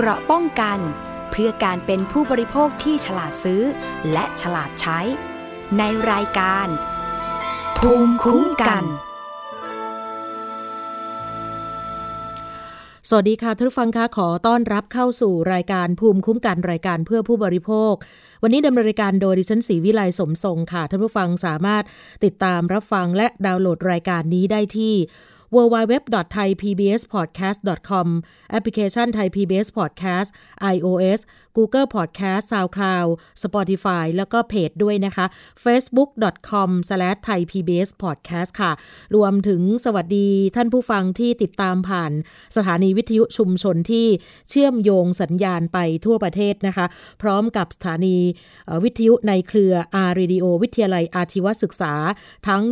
[0.00, 0.78] เกราะป้องกัน
[1.30, 3.62] เพื่อการเป็นผู้บริโภคที่ฉลาดซื้อ
[4.12, 4.98] และฉลาดใช้
[5.78, 6.66] ในรายการ
[7.78, 8.84] ภูมิคุ้มกัน
[13.08, 17.94] สวัสดีค่ะทุกฟังคะขอต้อนรับเข้าสู่รายการภูมิคุ้มกันรายการเพื่อผู้บริโภค
[18.42, 21.84] วันนี้ดำเนินรายการโดยดิฉันศรีวิไลสมทรงค่ะท่านผู้ฟังสามารถ
[22.24, 24.94] ติดตามรับฟังและดาวน์โหลดรายการนี้ได้ที่
[25.54, 28.08] www.thaipbspodcast.com
[28.50, 30.28] แอปพลิเคชัน Thai PBS Podcast
[30.74, 31.20] iOS
[31.58, 33.08] Google Podcast SoundCloud
[33.42, 35.26] Spotify แล้วก็เพจด้วยนะคะ
[35.64, 38.72] facebook.com/thaipbspodcast ค่ะ
[39.16, 42.12] รวมถึงสวัสดีท่านผู้ฟังที่ติดตามผ่าน
[42.56, 44.06] สถานีวิทยุชุมชนที่
[44.50, 46.86] เชื่อมโยงสัญญาณไปทั่วประเทศนะคะ
[47.22, 48.16] พร้อมกับสถานี
[48.84, 49.72] วิทยุในเครือ
[50.08, 51.94] R Radio วิทยาลัยอาชีวศึกษา
[52.48, 52.62] ทั้ง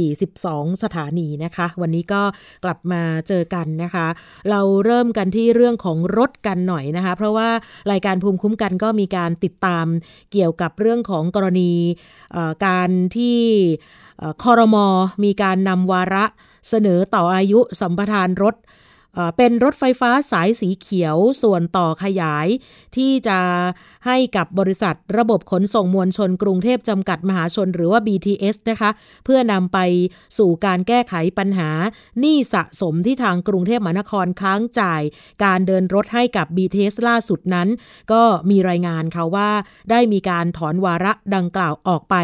[0.00, 2.22] 142 สถานีนะคะ วันนี้ก็
[2.64, 4.06] กลับมาเจอกันนะคะ
[4.50, 7.48] เราเริ่มกันที่เรื่องของรถกันหน่อยนะคะ เพราะว่า
[7.92, 9.86] รายการภูมิคุ้มกันก็มีการติดตาม
[10.32, 11.72] เกี่ยวกับเรื่องของกรณี
[12.66, 13.40] การที่
[14.44, 14.86] คอรมอ
[15.24, 16.24] มีการนำวาระ
[16.68, 18.54] เสนอต่ออายุสัมปทานรถ
[19.36, 22.46] เป็นรถไฟฟ้าสายสีเขียวส่วนต่อขยาย
[22.96, 23.38] ที่จะ
[24.06, 28.90] ให้กับบริษัทระบบขนส่งมวลชนกรุงเทพจำกัดมหาชนหรือว่า BTS นะคะ
[29.24, 29.78] เพื่อนำไป
[30.38, 31.70] สู่การแก้ไขปัญหา
[32.20, 35.02] หนี้สะสมที่ทางกรุงเทพมหานครค้างจ่าย
[35.44, 37.68] การเดินรถให้กับ BTS ล่าสุดนั้น
[38.12, 39.50] ก็มีรายงานค่ะว่า
[39.90, 42.16] ได้มีการถอนวาระดังกล่าวออกไป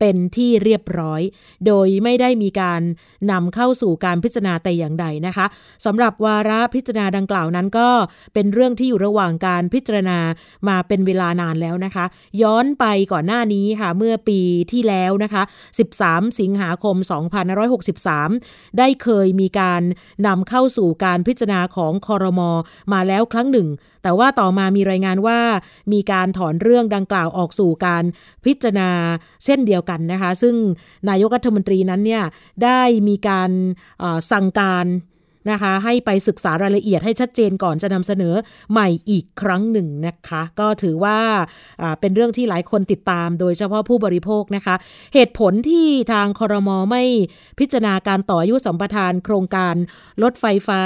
[0.00, 1.22] เป็นที่เรียบร้อย
[1.66, 2.82] โดยไม่ได้มีการ
[3.30, 5.46] นำเข้าสู่การพิจารณาแต่อย่างใดนะคะ
[5.84, 7.88] สำหรับวาระพิจารณาดังกล่าวนั้นก็
[8.34, 10.18] เป็นเรื่องที่อยู่ระหว่างการพิจารณา
[10.68, 12.04] มาเป็นเวลานานแล้วนะคะ
[12.42, 14.40] ย้อนไปก่อนหน้านี้ค่ะเมื่อปี
[14.72, 15.42] ที่แล้วนะคะ
[15.92, 16.96] 13 สิงหาคม
[18.06, 19.82] 2563 ได้เคยมีการ
[20.26, 22.50] นำเข้าสู่การพิจารณาของคอรมอ
[22.92, 23.68] มาแล้วครั้งหนึ่ง
[24.02, 25.40] แต่ว่าต่อมามีรายงานว่า
[25.92, 28.04] มีการถอนเรื่องดังกล่าวออกสู่การ
[28.44, 28.90] พิจารณา
[29.44, 30.54] เช่นเดียวกันนะคะ ซึ่ง
[31.08, 32.24] นายกรัฐมนตรีนั้นเนี่ย
[32.64, 33.50] ได้มีการ
[34.32, 34.86] สั่งการ
[35.50, 38.34] นะคะ ให้ไปศึกษารายละเอียดให้ชัดเจนก่อนจะนำเสนอ
[38.72, 41.18] ใหม่อีกครั้งหนึ่งนะคะ ก็ถือว่า
[42.00, 44.74] เป็นเรื่องที่หลายคนติดตาม โดยเฉพาะผู้บริโภคนะคะ
[45.14, 47.02] เหตุผลที่ทางคอรมอไม่
[47.58, 49.74] พิจารณาการต่ออายุสัมปทานโครงการ
[50.22, 50.82] รถไฟฟ้า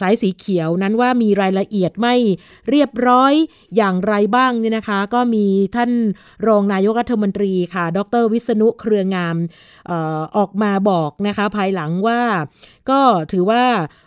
[0.00, 2.14] สายสีเขียวนั้นว่ามีรายละเอียดไม่
[2.70, 3.32] เรียบร้อย
[3.76, 5.46] อย่างไรบ้างเนี่ยนะคะ ก็มี
[5.76, 5.90] ท่าน
[6.46, 9.36] รองนายกรัฐมนตรีค่ะ ดรวิษณุเครืองาม
[9.90, 9.92] อ
[10.36, 12.20] ออกมาบอกนะคะ ภายหลังว่า
[12.90, 13.00] ก็
[13.32, 13.62] ถือว่า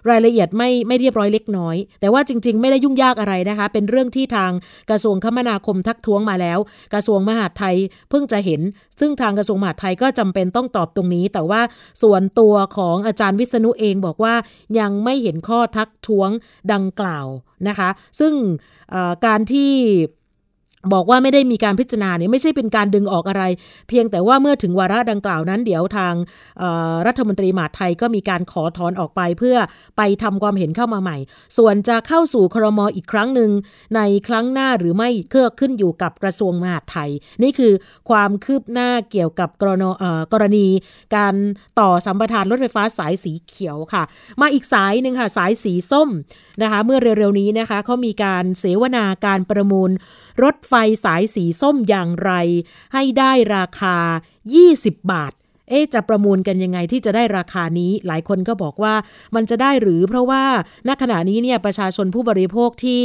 [0.09, 4.51] รายละเอียดไม่ไม่เรียบร้อยเล็กน้อย แต่ว่าจริง ๆ ไม่ได้ยุ่งยากอะไรนะคะ เป็นเรื่องที่ทาง
[4.89, 6.59] กระทรวงคมนาคมทักท้วงมาแล้ว
[6.93, 7.75] กระทรวงมหาดไทย
[8.09, 8.61] เพิ่งจะเห็น
[8.99, 11.61] ซึ่งทางกระทรวงมหาดไทยก็จำเป็นต้องตอบตรงนี้ แต่ว่า
[12.03, 14.35] ส่วนตัวของอาจารย์วิษณุเองบอกว่า
[14.79, 16.29] ยังไม่เห็นข้อทักท้วง
[16.73, 17.27] ดังกล่าว
[17.67, 17.89] นะคะ
[18.19, 18.33] ซึ่ง
[19.25, 19.71] การที่
[20.93, 23.43] บอกว่าไม่ได้มีการพิจารณาเนี่ยไม่ใช่เป็นการดึงออกอะไร
[23.89, 26.13] เพียงแต่ว่าเมื่อถึงวาระดังกล่าวนั้น เดี๋ยวทาง
[27.07, 29.57] รัฐมนตรีมหาไทยก็มีการขอถอนออกไปเพื่อ
[29.97, 31.17] ไปทำความเห็นเข้ามาใหม่
[31.57, 33.51] ส่วนจะเข้าสู่ครมอีกครั้งหนึ่ง
[33.95, 37.09] ในครั้งหน้าหรือไม่เครือขึ้นอยู่กับกระทรวงมหาดไทย
[37.43, 37.73] นี่คือ
[38.09, 39.85] ความคืบหน้าเกี่ยวกับกรณ
[40.33, 40.67] กรณี
[41.15, 41.35] การ
[41.79, 44.03] ต่อสัมปทานรถไฟฟ้าสายสีเขียวค่ะ
[44.41, 46.09] มาอีกสายหนึ่งค่ะสายสีส้ม
[46.61, 49.91] นะคะเมื่อเร็วๆนี้นะคะเขามีการเสวนาการประมูล
[50.43, 52.31] รถไฟไฟสายสีส้มอย่างไร
[52.93, 53.97] ให้ได้ราคา
[54.53, 55.33] 20 บาท
[55.73, 58.93] เอ๊จะประมูลกันยังไงที่จะได้ราคานี้ หลายคนก็บอกว่า
[59.35, 60.43] มันจะได้หรือเพราะว่า
[60.87, 63.03] ณขณะนี้เนี่ยประชาชนผู้บริโภคที่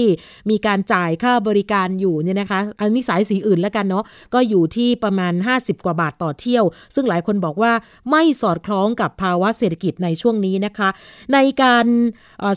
[0.50, 6.64] มีการจ่ายค่าบริการอยู่เนี่ยนะคะ อันนี้สายสีอื่นแล้วกันเนาะก็อยู่ที่ประมาณ 50 กว่าบาทต่อเที่ยว
[6.94, 7.72] ซึ่งหลายคนบอกว่า
[8.10, 10.88] ไม่สอดคล้องกับภาวะเศรษฐกิจในช่วงนี้นะคะ
[11.34, 11.86] ในการ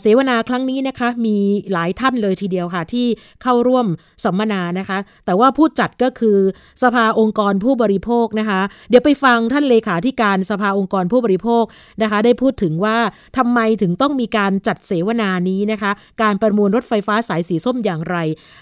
[0.00, 1.36] เสวนาครั้งนี้นะคะ มี
[1.72, 3.06] หลายท่านเลยทีเดียวค่ะ ที่
[3.42, 3.86] เข้าร่วม
[4.24, 6.38] สัมมนานะคะ แต่ว่าผู้จัดก็คือ
[6.82, 11.64] สภาองค์กรผู้บริโภคนะคะ เดี๋ยวไปฟังท่านเลขาธิการสภาองค์กรผู้บริโภค
[12.02, 12.98] นะคะ ได้พูดถึงว่า
[13.38, 15.92] ทำไมถึงต้องมีการจัดเสวนานี้นะคะ
[16.22, 18.16] การประมูลรถไฟฟ้าสายสีส้มอย่างไร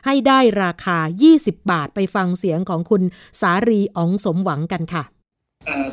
[0.07, 0.99] ให้ได้ราคา
[1.35, 3.03] 20 บาทไปฟังเสียงของคุณ
[3.41, 5.03] สารีอ๋องสมหวังกันค่ะ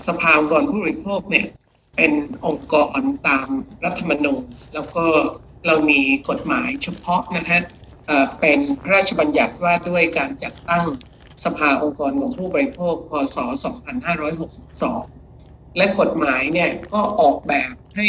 [0.08, 1.46] สภาองค์กรผู้บริโภคเนี่ย
[1.96, 2.12] เป็น
[2.46, 3.48] องค์กรตาม
[3.84, 4.44] รัฐธรรมนูญ
[4.74, 5.06] แล้วก็
[5.66, 6.00] เรามี
[6.30, 7.62] กฎหมายเฉพาะนะฮะ
[8.40, 10.86] เป็นพระราชบัญญัติว่าด้วยการจัดตั้ง
[11.46, 13.38] สภาองค์กรของผู้บริโภค พศ
[14.58, 15.27] 2562
[15.78, 18.08] และกฎหมายเนี่ยก็ออกแบบให้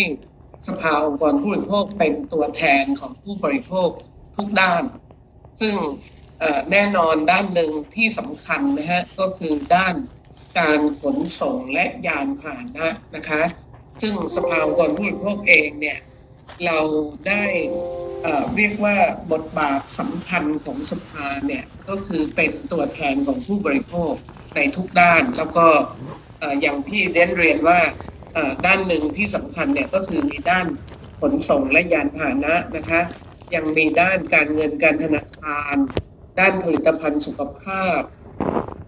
[0.67, 3.89] สภาองค์กรผู้บริโภคเป็นตัวแทนของผู้บริโภค
[4.37, 4.83] ทุกด้าน
[5.61, 5.75] ซึ่ง
[6.73, 9.95] แน่นอนด้านหนึ่งที่สำคัญนะฮะก็คือด้าน
[10.59, 13.43] การขนส่งและยานพาหนะนะคะ
[14.03, 15.99] ซึ่งสภาองค์กรผู้บริโภคเองเนี่ย
[16.67, 16.81] เรา
[17.29, 17.45] ได้
[18.57, 18.97] เรียกว่า
[19.33, 24.13] บทบาทสำคัญของสภาเนี่ยก็คือเป็นตัวแทนของผู้บริโภค
[24.57, 25.67] ในทุกด้านแล้วก็
[26.61, 27.81] อย่างที่เดนเรียนว่า
[28.67, 30.67] ด้านหนึ่งที่สำคัญเนี่ยก็คือมีด้าน
[31.21, 33.01] ขนส่งและยานพาหนะนะคะ
[33.55, 35.77] ยังมีด้านการเงินการธนาคาร
[36.41, 38.01] ด้านผลิตภัณฑ์สุขภาพ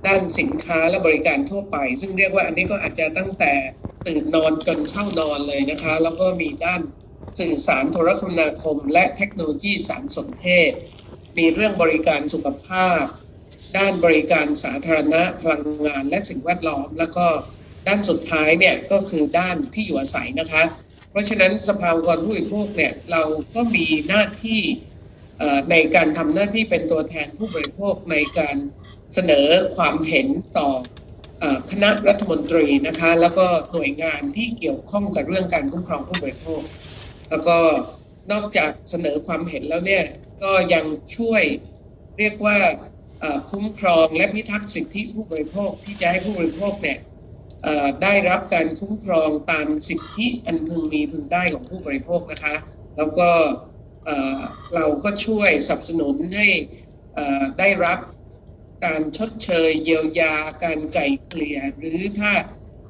[0.06, 3.52] ด้านสินค้าและบริการทั่วไป ซึ่งเรียกว่าอันนี้ก็อาจจะตั้งแต่
[4.06, 6.80] ตื่นนอนจนเช่านอนเลยนะคะ แล้วก็มีด้าน
[7.38, 10.72] สื่อสารโทรคมนาคม และเทคโนโลยีสารสนเทศ
[11.38, 13.02] มีเรื่องบริการสุขภาพ
[13.78, 17.26] ด้านบริการสาธารณะพลังงานและสิ่งแวดล้อม แล้วก็
[17.88, 20.62] ด้านสุดท้ายเนี่ยก็คือด้านที่อยู่อาศัยนะคะ
[21.10, 23.22] เพราะฉะนั้นสภาองค์กรผู้บริโภคเนี่ยเรา
[23.54, 24.60] ก็มีหน้าที่
[25.70, 28.56] ในการทำหน้าที่เป็นตัวแทนผู้บริโภคในการ
[29.14, 29.46] เสนอ
[29.76, 30.26] ความเห็น
[30.58, 30.68] ต่อ
[31.70, 36.62] คณะรัฐมนตรีนะคะ แล้วก็หน่วยงานที่เกี่ยวข้องกับเรื่องการคุ้มครองผู้บริโภค
[37.30, 37.56] แล้วก็
[38.32, 40.04] นอกจากเสนอความเห็นแล้วเนี่ย
[40.42, 40.84] ก็ยัง
[41.16, 41.42] ช่วย
[42.18, 42.58] เรียกว่า
[43.50, 46.98] คุ้มครองและพิทักษ์สิทธิผู้บริโภคที่จะให้ผู้บริโภคเนี่ย
[48.02, 52.54] ได้รับการคุ้มครองตามสิทธิอันพึงมีพึงได้ของผู้บริโภคนะคะ
[52.96, 53.28] แล้วก็
[54.74, 56.46] เราก็ช่วยสนับสนุนให้
[57.58, 57.98] ได้รับ
[58.86, 60.34] การชดเชยเยียวยา
[60.64, 62.32] การไก่เกลี่ยหรือถ้า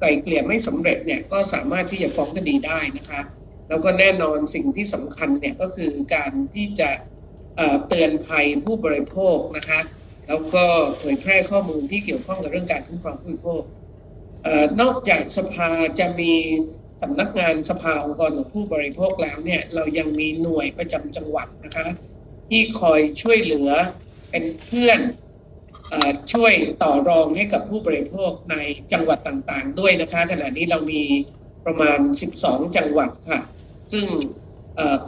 [0.01, 3.21] ไก่เกลี่ยไม่สำเร็จเนี่ยก็สามารถที่จะฟ้องคดีได้นะคะ
[3.69, 6.89] แล้วก็แน่นอนสิ่งที่สำคัญเนี่ยก็คือการที่จะ
[7.87, 9.79] เตือนภัยผู้บริโภคนะคะ
[10.31, 10.65] แล้วก็
[10.99, 13.63] เผยแพร่ข้อมูลที่เกี่ยวข้องกับเรื่องการคุ้มครองผู้บริโภค
[14.81, 15.69] นอกจากสภา
[15.99, 16.33] จะมี
[17.01, 21.87] สำนักงานสภาองค์กรของผู้บริโภคแล้วเนี่ยเรายังมีหน่วยประจำจังหวัดนะคะ
[22.49, 23.69] ที่คอยช่วยเหลือ
[24.29, 24.99] เป็นเพื่อน
[26.33, 28.55] ช่วยต่อรองให้กับผู้บริโภคใน
[28.91, 31.03] จังหวัดต่างๆ ด้วยนะคะขณะนี้เรามี
[31.65, 31.99] ประมาณ
[32.37, 33.39] 12 จังหวัดค่ะ
[33.93, 34.07] ซึ่ง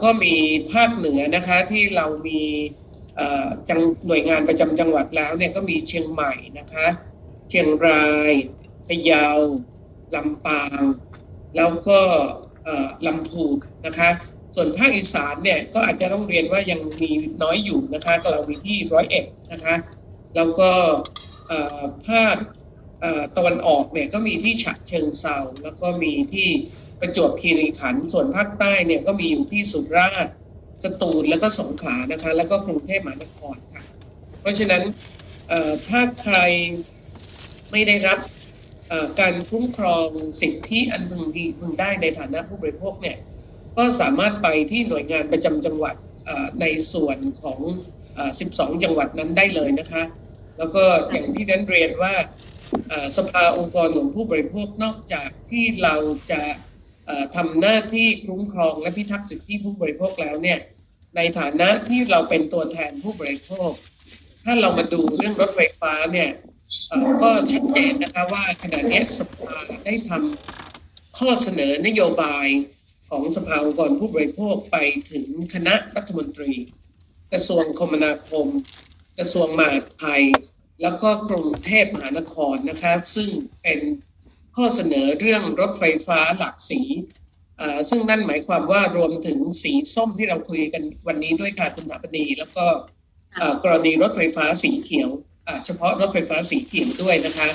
[0.02, 0.36] ก็มี
[0.72, 2.40] ภาคเหนือนะคะที่เรามี
[3.68, 6.86] จังหน่วยงานประจำจังหวัดแล้วเนี่ยก็มีเชียงใหม่นะคะ
[7.48, 8.32] เชียงราย
[8.88, 9.26] พะเยา
[10.14, 10.82] ลำปาง
[11.56, 12.00] แล้วก็
[13.06, 13.56] ลำพูน
[13.86, 14.10] นะคะ
[14.54, 17.10] ส่วนภาคอีสานเนี่ยก็อาจจะต้องเรียนว่ายังมี
[17.42, 19.74] น้อยอยู่นะคะก็เรามีที่ร้อยเอ็ดนะคะ
[20.36, 20.70] แล้วก็
[22.08, 22.36] ภาค
[23.36, 26.48] ตะวันออกเนี่ยก็มีที่ฉะเชิงเซาแล้วก็มีที่
[27.00, 30.34] ประจวบคีรีขันธ์ส่วนภาคใต้เนี่ยก็มีอยู่ที่สุราษฎร์
[30.84, 33.82] สตูลแล้วก็สงขลานะคะ แล้วก็กรุงเทพมหานครค่ะ
[34.40, 34.82] เพราะฉะนั้น
[35.88, 36.38] ถ้าใคร
[37.72, 38.18] ไม่ได้รับ
[39.20, 40.08] การคุ้มครอง
[40.40, 43.16] สิทธิอันพึงดีพึงได้ในฐานะผู้บริโภคเนี่ย
[43.76, 45.94] ก็สามารถไปที่หน่วยงานประจำจังหวัด
[46.60, 47.60] ในส่วนของ
[48.20, 50.02] 12 จังหวัดนั้นได้เลยนะคะ
[50.58, 52.14] แล้วก็อย่างที่นั้นเรียนว่า
[53.16, 55.94] สภาองค์กรของผู้บริโภคนอกจากที่เรา
[56.30, 56.42] จะ
[57.36, 60.58] ทำหน้าที่คุ้มครองและพิทักษ์สิทธิผู้บริโภคแล้วเนี่ย
[61.16, 63.70] ในฐานะที่เราเป็นตัวแทนผู้บริโภค
[64.44, 66.30] ถ้าเรามาดูเรื่องรถไฟฟ้าเนี่ย
[67.22, 69.54] ก็ชัดเจนนะคะว่าขณะนี้สภา
[69.86, 72.46] ได้ทำข้อเสนอนโยบาย
[73.08, 74.76] ของสภาองค์กรผู้บริโภคไป
[75.10, 76.52] ถึงคณะรัฐมนตรี
[77.32, 78.46] กระทรวงคมนาคม
[79.18, 80.22] กระทรวงมหาดไทย
[80.82, 83.30] แล้วก็กรุงเทพมหานครนะคะซึ่ง
[83.62, 83.78] เป็น
[84.56, 86.80] ข้อเสนอเรื่องรถไฟฟ้าหลากสี
[87.90, 92.66] ซึ่งนั่นหมายความว่ารวมถึงสีส้มที่เราคุยกันวันนี้ด้วยค่ะคุณถาปนีแล้วก็
[93.64, 95.10] กรณีรถไฟฟ้าสีเขียว
[95.66, 97.48] เฉพาะรถไฟฟ้าสีเขียวด้วยนะคะ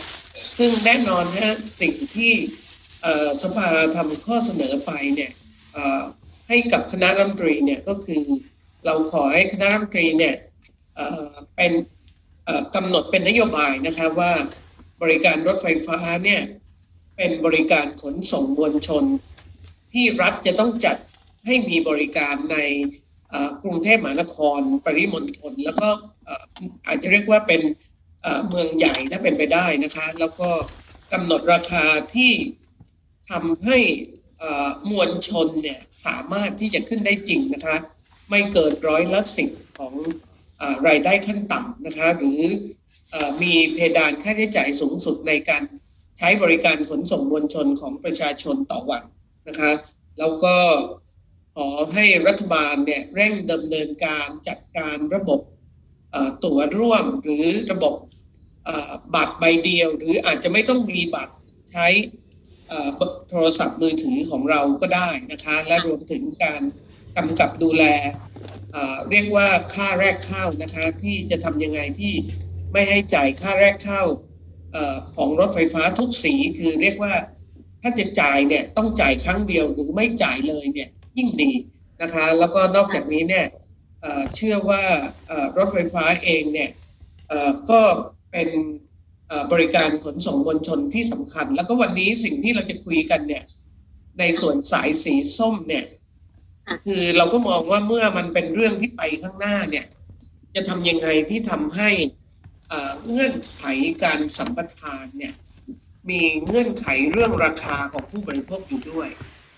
[0.58, 2.34] ซึ่งแน่นอนฮะสิ่งที่
[3.44, 5.32] สภาทำข้อเสนอไปเนี่ย
[6.48, 8.24] ให้กับคณะรัฐมนตรีเนี่ยก็คือ
[8.86, 10.36] เราขอให้คณะรัฐมนตรีเนี่ย
[11.56, 11.72] เป็น
[12.76, 14.32] กำหนดเป็นนโยบายนะคะว่า
[15.02, 16.42] บริการรถไฟฟ้าเนี่ย
[17.20, 19.04] เป็นบริการขนส่งมวลชน
[19.94, 20.98] ที่รัฐจะต้องจัด
[21.46, 22.58] ให้มีบริการใน
[23.64, 25.88] กรุงเทพมหานคร ปริมณฑลแล้วก็
[26.88, 27.62] อาจจะเรียกว่าเป็น
[28.48, 30.50] เมืองใหญ่ถ้าเป็นไปได้นะคะ แล้วก็
[31.14, 31.86] กำหนดราคา
[32.16, 32.34] ที่
[33.32, 33.78] ทำให้
[34.90, 37.76] มวลชนเนี่ยสามารถที่จะขึ้นได้จริงนะคะ
[38.30, 39.94] ไม่เกินร้อยละสิบของ
[40.88, 42.42] รายได้ขั้นต่ำนะคะ หรือ
[43.42, 45.64] มีเพดานค่าใช้จ่ายสูงสุดในการ
[46.20, 49.04] ใช้บริการขนส่งมวลชนของประชาชนต่อวัน
[49.48, 49.72] นะคะ
[50.20, 50.56] แล้วก็
[51.56, 55.42] ขอให้รัฐบาลเนี่ยเร่งดำเนินการจัดการระบบ
[56.46, 57.94] ตั๋วร่วมหรือระบบ
[59.16, 61.34] บัตรใบเดียว หรืออาจจะไม่ต้องมีบัตร
[61.72, 61.88] ใช้
[63.30, 66.62] โทรศัพท์มือถือของเราก็ได้นะคะ และรวมถึงการ
[67.18, 67.84] กำกับดูแล
[69.10, 72.14] เรียกว่าค่าแรกเข้านะคะ ที่จะทำยังไงที่
[72.72, 74.04] ไม่ให้จ่ายค่าแรกเข้า
[75.16, 77.14] ของรถไฟฟ้าทุกสีคือเรียกว่า
[77.82, 81.52] ถ้าจะจ่ายเนี่ยต้องจ่ายครั้งเดียวหรือไม่จ่ายเลยเนี่ยยิ่งดี
[82.02, 83.46] นะคะ แล้วก็นอกจากนี้เนี่ย
[84.36, 84.82] เชื่อว่า
[85.58, 86.70] รถไฟฟ้าเองเนี่ย
[87.70, 87.80] ก็
[88.32, 88.50] เป็น
[89.52, 93.44] บริการขนส่งมวลชนที่สำคัญ แล้วก็วันนี้สิ่งที่เราจะคุยกันเนี่ย
[94.20, 95.86] ในส่วนสายสีส้มเนี่ย
[96.86, 99.86] คือเราก็มองว่าเมื่อมันเป็นเรื่องที่ไปข้างหน้าเนี่ย
[100.56, 101.90] จะทำยังไงที่ทำให้
[103.12, 103.64] เงื่อนไข
[104.04, 105.34] การสัมปทานเนี่ย
[106.10, 109.10] มีเงื่อนไขเรื่องราคาของผู้บริโภคอยู่ด้วย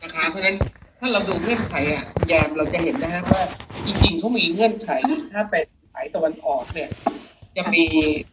[0.03, 0.57] นะคะเพราะฉะนั้น
[0.99, 3.43] ถ้าเราดูเงื่อนไขอะแยมเราจะเห็นนะฮะว่า
[3.85, 4.89] จริงๆเขามีเงื่อนไข
[5.33, 6.89] ถ้าเป็นสายตะวันออกเนี่ย
[7.57, 7.85] จะมี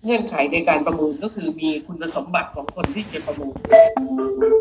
[0.04, 3.54] เงื่อนไขในการประมูลก็คือมีคุณสมบัติของคนที่จะประมูล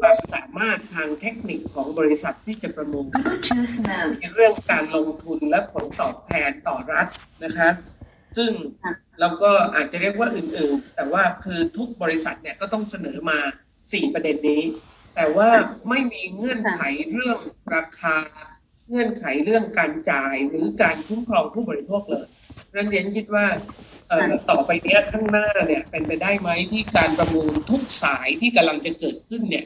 [0.02, 3.06] ความสามารถทางเทคนิคของบริษัทที่จะประมูล
[4.22, 7.08] มีเรื่องการลงทุนและผลตอบแทนต่อรัฐ
[7.44, 7.70] นะคะ
[8.38, 8.52] ซึ่ง
[9.20, 13.40] เราก็อาจจะเรียกว่าอื่นๆ แต่ว่าคือทุกบริษัทเนี่ยก็ต้องเสนอมา
[13.94, 14.62] สี่ประเด็นนี้
[15.16, 15.50] แต่ว่า
[15.90, 16.82] ไม่มีเงื่อนไข
[17.12, 17.40] เรื่อง
[17.76, 18.16] ราคา
[18.90, 22.28] เงื่อนไขเรื่องการจ่ายหรือการคุ้มครองผู้บริโภคเลย
[22.72, 23.46] เรนเรียนคิดว่า
[24.50, 29.66] ต่อไปเนี้ยข้างหน้าเนี่ยเป็นไปได้ไหมที่การประมูลทุกสายที่กำลังจะเกิดขึ้นเนี่ย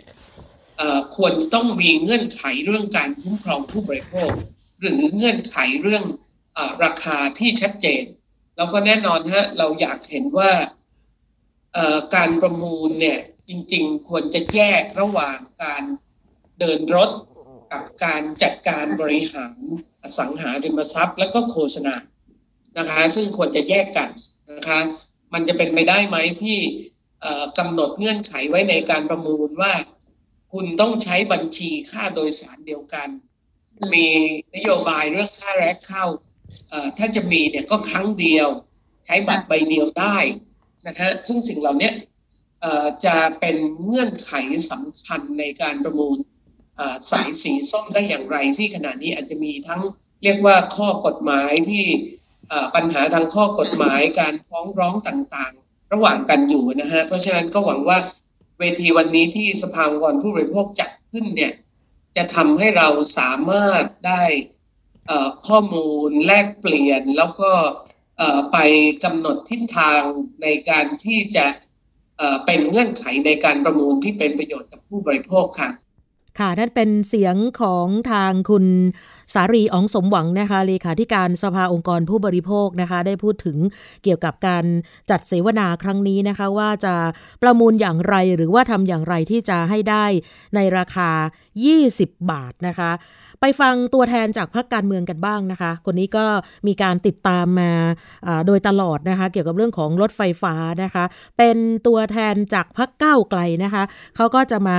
[1.15, 4.29] ควรต้องมีเงื่อนไขเรื่องการคุ้มครองผู้บริโภค
[4.79, 6.03] หรือเงื่อนไขเรื่อง
[6.57, 8.03] อราคาที่ชัดเจน
[8.61, 10.51] แล้วก็แน่นอนฮะเราอยากเห็นว่า
[12.15, 15.83] การประมูลเนี่ยจริงๆ ควรจะแยกระหว่างการ
[16.59, 17.09] เดินรถ
[17.71, 19.57] กับการจัดการบริหาร
[20.01, 21.95] อสังหาริมทรัพย์ แล้วก็โฆษณา
[22.77, 24.09] นะคะ ซึ่งควรจะแยกกัน
[24.51, 24.79] นะคะ
[25.33, 26.57] มันจะเป็นไปได้ไหมที่
[27.57, 29.73] กำหนดเงื่อนไขไว้ในการประมูลว่า
[30.53, 33.09] คุณต้องใช้บัญชีค่าโดยสารเดียวกัน
[33.93, 34.07] มี
[34.55, 36.05] นโยบายเรื่องค่าแรกเข้า
[36.97, 38.47] ถ้าจะมีเนี่ยก็ครั้งเดียว
[39.05, 40.17] ใช้บัตรใบเดียวได้
[40.87, 41.91] นะฮะซึ่งสิ่งเหล่านี้
[43.05, 44.31] จะเป็นเงื่อนไข
[44.71, 46.17] สำคัญในการประมูล
[47.11, 49.81] สายสีส้มได้อย่างไรที่ขณะนี้อาจจะมีทั้ง
[50.23, 51.85] เรียกว่าข้อกฎหมายที่
[52.75, 57.97] ปัญหาทางข้อกฎหมายการฟ้องร้องต่างๆ ระหว่างกันอยู่นะฮะเพราะฉะนั้นก็หวังว่า
[58.59, 61.53] เวทีวันนี้ที่สภาองค์กรผู้บริโภคจัดขึ้นเนี่ย
[62.17, 64.23] จะทำให้เราสามารถได้
[65.47, 67.51] ข้อมูลแลกเปลี่ยนแล้วก็
[68.51, 68.57] ไป
[69.03, 70.01] กำหนดทิศทาง
[70.41, 71.45] ในการที่จะ
[72.45, 75.69] เป็นเงื่อนไขในการประมูลที่เป็นประโยชน์กับผู้บริโภคค่ะ
[76.39, 78.65] ค่ะ นั่นเป็นเสียงของทางคุณ
[79.33, 83.57] สารีอองสมหวังนะคะเลขาธิการสภาองค์กรผู้บริโภคนะคะ ได้พูดถึง
[84.03, 84.65] เกี่ยวกับการ
[85.09, 86.95] จัดเสวนาครั้งนี้นะคะ ว่าจะ
[87.41, 90.05] ประมูลอย่างไรหรือว่าทำอย่างไรที่จะให้ได้
[90.55, 91.09] ในราคา
[91.71, 92.91] 20 บาทนะคะ
[93.43, 96.25] ไปฟังตัวแทนจากพรรคการเมืองกันบ้างนะคะ คนนี้ก็
[96.67, 97.71] มีการติดตามมา
[98.47, 101.03] โดยตลอดนะคะ เกี่ยวกับเรื่องของรถไฟฟ้านะคะ
[101.37, 101.57] เป็น
[101.87, 103.83] ตัวแทนจากพรรคก้าวไกลนะคะ
[104.15, 104.77] เขาก็จะมา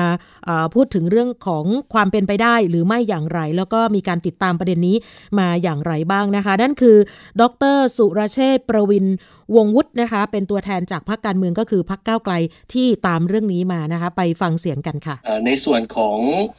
[0.74, 1.64] พูดถึงเรื่องของ
[1.94, 4.96] ความเป็นไปได้หรือไม่อย่างไร แล้วก็มีการติดตามประเด็นนี้
[5.38, 6.96] มาอย่างไรบ้างนะคะ นั่นคือ
[7.40, 7.42] ด
[7.74, 9.06] ร สุรเชษประวิน
[9.56, 12.34] วงวุฒินะคะ เป็นตัวแทนจากพรรคการเมืองก็คือพรรคก้าวไกล
[12.72, 15.16] ที่ตามเรื่องนี้มานะคะ ไปฟังเสียงกันค่ะ
[15.46, 16.18] ในส่วนของ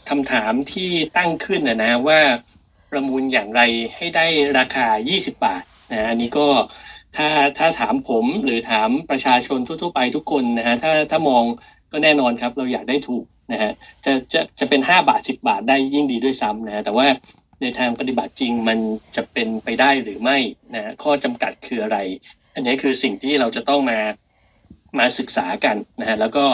[0.09, 2.19] คำถามที่ตั้งขึ้นนะนะว่า
[2.91, 3.62] ประมูลอย่างไร
[3.95, 4.25] ให้ได้
[4.57, 6.47] ราคา 20 บาทนะอันนี้ก็
[7.15, 11.43] ถ้าถ้าถามผมหรือถามประชาชนทั่วๆไปทุกคนนะฮะถ้าถ้ามอง
[11.91, 13.71] ก็แน่นอนครับ เราอยากได้ถูกนะฮะ
[14.05, 17.07] จะจะจะเป็น 5 บาท 10 บาทได้ยิ่งดีด้วยซ้ำนะแต่ว่า
[17.62, 18.79] ในทางปฏิบัติจริงมัน
[19.15, 20.38] จะเป็นไปได้หรือไม่
[20.73, 21.97] นะข้อจำกัดคืออะไร
[22.53, 24.00] อันนี้คือสิ่งที่เราจะต้องมา
[25.00, 26.45] มาศึกษากันนะฮะแล้วก็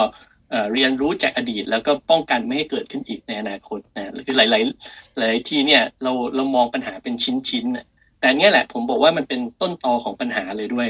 [0.72, 7.14] เรียนรู้จากอดีต แล้วก็ป้องกันไม่ให้เกิดขึ้นอีกในอนาคตนะคือหลายๆหลายที่เนี่ยเราเรามองปัญหาเป็น
[7.48, 10.88] ชิ้นๆแต่เนี้ยแหละผมบอกว่ามันเป็นต้นตอของปัญหาเลยด้วย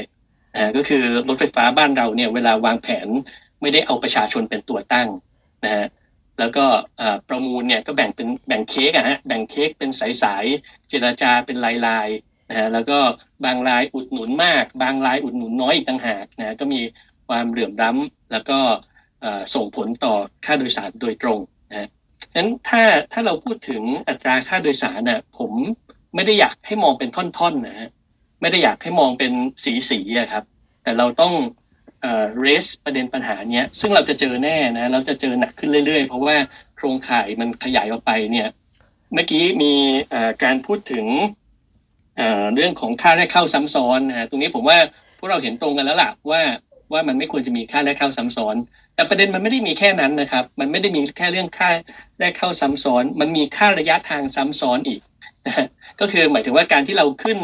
[0.55, 3.07] อ่าก็คือรถไฟฟ้าบ้านเราเนี่ยเวลาวางแผน
[3.61, 5.09] ไม่ได้เอาประชาชนเป็นตัวตั้ง
[5.65, 5.87] นะฮะ
[6.39, 6.65] แล้วก็
[7.29, 9.89] ประมูลเนี่ยก็แบ่งเป็นแบ่งเค้กอะฮะแบ่งเค้กเป็น
[10.23, 12.99] สายๆเจรจาเป็นลายๆ นะฮะแล้วก็
[13.45, 16.81] บางรายอุดหนุนมาก บางรายอุดหนุนน้อยอีกต่างหากนะก็มี
[17.27, 18.59] ความเหลื่อมล้ำแล้วก็
[19.55, 20.15] ส่งผลต่อ
[20.45, 21.39] ค่าโดยสารโดยตรง
[21.71, 21.89] นะ
[22.31, 22.81] ฉะนั้นถ้า
[23.11, 25.51] ถ้าเราพูดถึงอัตราค่าโดยสารน่ะผม
[26.15, 27.89] ไม่ได้อยากให้มองเป็นท่อนๆนะฮะ
[28.41, 29.31] ไม่ได้อยากให้มองเป็น
[29.63, 30.43] สีสีอะครับ
[30.83, 31.33] แต่เราต้อง
[32.01, 36.35] เอ่อ raise ประเด็นปัญหาเนี้ยซึ่งเราจะเจอแน่นะเราจะเจอหนักขึ้นเรื่อยๆ เพราะว่า
[36.75, 38.49] โครงข่ายมันขยายออกไปเนี่ย
[39.13, 39.73] เมื่อกี้มี
[40.43, 41.05] การพูดถึง
[42.55, 44.77] เรื่องของค่าแรกเข้าซ้ำซ้อนนะตรงนี้ผมว่า
[45.19, 46.41] พวกเราเห็นตรงกันแล้วล่ะว่า
[46.93, 48.55] ว่ามันไม่ควรจะมีค่าแรกเข้าซ้ำซ้อน
[48.95, 51.69] แต่ประเด็นมันไม่ได้มีแค่นั้นนะครับ มันไม่ได้มีแค่เรื่องค่า
[52.19, 55.01] แรกเข้าซ้ำซ้อน มันมีค่าระยะทางซ้ำซ้อนอีก
[55.99, 57.39] ก็คือหมายถึงว่าการที่เราขึ้น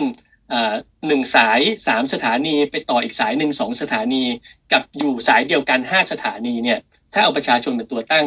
[1.08, 4.24] หนึ่งสายสามสถานีไปต่ออีกสายหนึ่งสองสถานี
[4.72, 6.80] กับอยู่สายเดียวกันห้าสถานีเนี่ย
[7.14, 8.26] ถ้าเอาประชาชนเป็นตัวตั้ง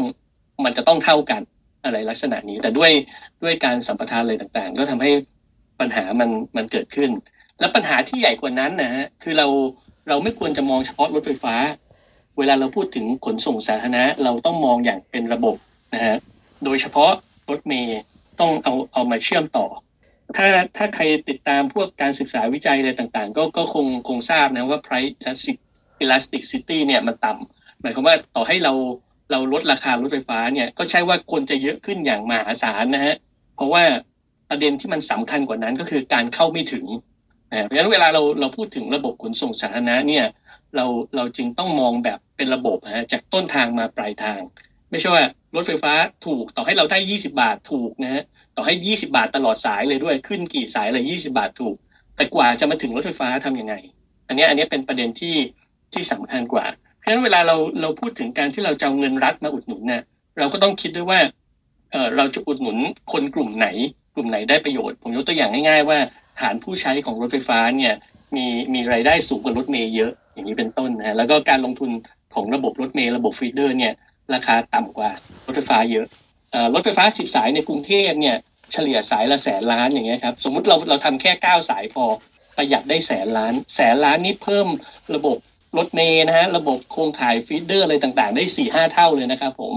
[0.64, 1.42] มันจะต้องเท่ากัน
[1.84, 2.92] อะไรลักษณะนี้ แต่ด้วย
[3.42, 5.10] ด้วยการสัมปทานอะไรต่างๆ ก็ทำให้
[5.80, 7.10] ปัญหามันมันเกิดขึ้น
[7.58, 9.46] แล้วปัญหาที่ใหญ่กว่านั้นนะฮะคือเรา
[10.08, 11.54] เราไม่ควรจะมองเฉพาะรถไฟฟ้า
[12.38, 15.56] เวลาเราพูดถึงขนส่งสาธารณะเราต้องมองอย่างเป็นระบบ
[15.94, 16.16] นะฮะ
[16.64, 17.10] โดยเฉพาะ
[17.50, 18.00] รถเมย์
[18.40, 19.66] ต้องเอาเอามาเชื่อมต่อ
[20.36, 25.14] ถ้าถ้าใครติดตามพวกการศึกษาวิจัยอะไรต่างๆ ก็ก็คงคงทราบนะว่า price
[26.02, 28.72] elasticity เนี่ยมันต่ำหมายความว่าต่อให้เรา
[29.30, 33.14] เราลดราคารถไฟฟ้าเนี่ยก็ใช่ว่าคนจะเยอะขึ้นอย่างมหาศาลนะฮะ
[33.56, 33.84] เพราะว่า
[34.50, 36.86] ประเด็นที่มันสำคัญกว่านั้นก็คือการเข้าไม่ถึง
[37.64, 40.26] เพราะฉะนั้นเวลาเราเราพูดถึงระบบขนส่งสาธารณะเนี่ย
[40.76, 44.40] เราเราจึงต้องมองแบบเป็นระบบฮะจากต้นทางมาปลายทาง
[44.90, 45.92] ไม่ใช่ว่ารถไฟฟ้า
[46.26, 48.22] ถูกต่อให้เราได้ 20 บาทถูกนะฮะ
[48.56, 51.76] ต่อให้ 20 บาทตลอดสายเลยด้วยขึ้นกี่สายเลย20 บาทถูก
[52.16, 53.74] แต่กว่าจะมาถึงรถไฟฟ้าทํำยังไง
[54.28, 55.36] อันนี้อันนี้เป็นประเด็นที่
[55.92, 56.64] ที่สำคัญกว่า
[56.98, 60.02] เพราะฉะนั้นเวลาเราเราพูดถึงการที่เราจะเอาเงินรัฐมาอุดหนุนเนี่ย
[60.38, 61.20] เราก็ต้องคิดด้วยว่า
[61.92, 62.76] เออเราจะอุดหนุน
[63.12, 63.68] คนกลุ่มไหน
[64.14, 65.98] กลุ่มไหนได้ประโยชน์ ผมยกตัวอย่างง่ายๆว่า
[66.40, 67.94] ฐานผู้ใช้ของรถไฟฟ้าเนี่ย
[68.36, 71.90] มีมีรายได้สูงกว่ารถเมล์เยอะอย่างนี้เป็นต้นนะแล้วก็การลงทุน
[72.34, 73.92] ของระบบรถเมล์ระบบ feeder เนี่ย
[74.34, 75.10] ราคาต่ำกว่า
[75.46, 76.06] รถไฟฟ้าเยอะ
[76.74, 78.36] รถไฟฟ้าสิบสายในกรุงเทพเนี่ย
[78.72, 82.04] เฉลี่ยสายละแสนล้านอย่างเงี้ยครับสมมุติเราเราทำแค่เก้าสายพอ
[82.56, 84.68] ประหยัดได้แสนล้าน แสนล้านนี้เพิ่ม
[85.14, 85.36] ระบบ
[85.78, 89.74] รถเมล์นะฮะระบบโครงข่าย feeder อะไรต่างๆ ได้สี่ห้าเท่าเลยนะครับผม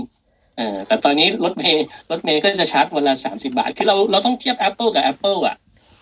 [0.88, 5.56] แต่ตอนนี้รถเมย์รถเมย์ก็จะชาร์จวันละสามสิบาท คือเราเราต้องเทียบ Apple กับ Apple อะ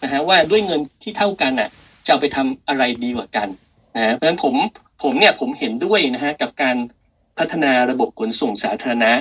[0.03, 1.69] นะฮะว่าด้วยเงินที่เท่ากันอะ
[2.07, 3.47] จะไปทำอะไรดีกว่ากัน
[3.95, 4.55] นะฮะเพราะฉะนั้นผม
[5.03, 6.77] ผมเนี่ยผมเห็นด้วยนะฮะกับการ
[7.37, 9.11] พัฒนาระบบขนส่งสาธารณะ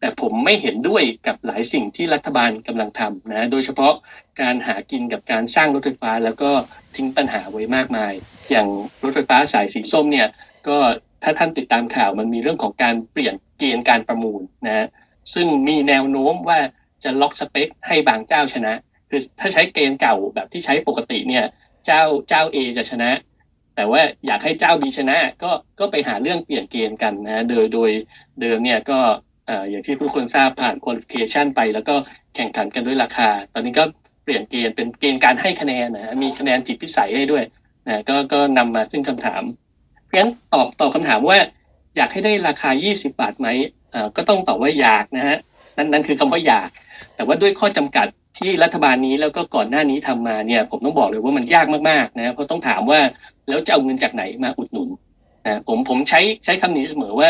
[0.00, 3.92] แต่ผมไม่เห็นด้วยกับหลายสิ่งที่รัฐบาลกำลังทำนะโดยเฉพาะ
[4.40, 6.50] การหากินกับการสร้างรถไฟฟ้า แล้วก็
[6.96, 8.12] ทิ้งปัญหาไว้มากมาย
[8.50, 8.68] อย่าง
[9.02, 10.28] รถไฟฟ้าสายสีส้มเนี่ย
[10.68, 10.76] ก็
[11.22, 14.86] ถ้าท่านติดตามข่าวมันมีเรื่องของการเปลี่ยนเกณฑ์การประมูลนะ
[15.34, 16.58] ซึ่งมีแนวโน้มว่า
[17.04, 18.72] จะล็อกสเปคให้บางเจ้าชนะ
[19.10, 21.44] คือถ้าใช้เกณฑ์เก่าแบบที่ใช้ปกติเนี่ย
[21.86, 23.10] เจ้าเจ้า A จะชนะ
[23.76, 27.90] แต่ว่าอยากให้เจ้า B ชนะก็ก็ไปหาเรื่องเปลี่ยนเกณฑ์กันนะโดยโดย
[28.40, 28.98] เดิมเนี่ยก็
[29.70, 31.94] อย่างที่ทุกคนทราบผ่าน qualification ไป แล้วก็
[32.34, 33.84] แข่งขันกันด้วยราคา ตอนนี้ก็
[34.24, 37.44] เปลี่ยนเกณฑ์เป็นเกณฑ์การให้คะแนนนะมีคะแนนจิตพิสัยให้ด้วย
[37.88, 39.42] นะก็ก็นำมาซึ่งคำถาม
[40.10, 41.38] เพราะฉะนั้นตอบตอบคำถามว่า
[41.96, 43.48] อยากให้ได้ราคา 20 บาทไหม
[44.16, 45.36] ก็ต้องตอบว่าอยากนะฮะ
[45.76, 46.68] นั่นนั่นคือคำว่าอยาก
[47.16, 48.06] แต่ว่าด้วยข้อจำกัด
[48.38, 53.00] ที่รัฐบาลนี้แล้วก็ก่อนหน้านี้ทำมาเนี่ยผมต้องบอกเลยว่ามันยากมากๆนะเพราะต้องถามว่า
[53.48, 54.88] แล้วจะเอาเงินจากไหนมาอุดหนุน
[55.46, 57.28] นะผมผมใช้ใช้คำนี้เสมอว่า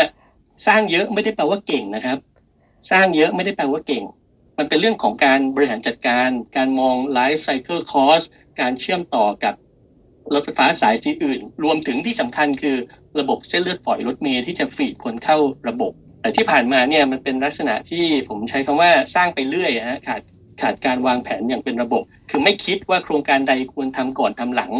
[0.67, 2.17] สร้างเยอะไม่ได้แปลว่าเก่งนะครับ
[2.91, 4.03] สร้างเยอะไม่ได้แปลว่าเก่ง
[4.57, 8.25] มันเป็นเรื่องของการบริหารจัดการ การมอง life cycle cost
[8.59, 9.53] การเชื่อมต่อกับ
[10.33, 12.77] รถไฟฟ้าสายสีอื่น รวมถึงที่สำคัญคือ
[13.19, 15.37] ระบบเส้นเลือดฝอยรถเมล์ที่จะฟีดคนเข้า
[15.69, 20.21] ระบบ แต่ที่ผ่านมาเนี่ยมันเป็นลักษณะที่ผมใช้คำว่าสร้างไปเรื่อยฮะขาด
[20.61, 24.73] ขาดการวางแผนอย่างเป็นระบบ คือไม่คิดว่าโครงการใดควรทำก่อนทำหลัง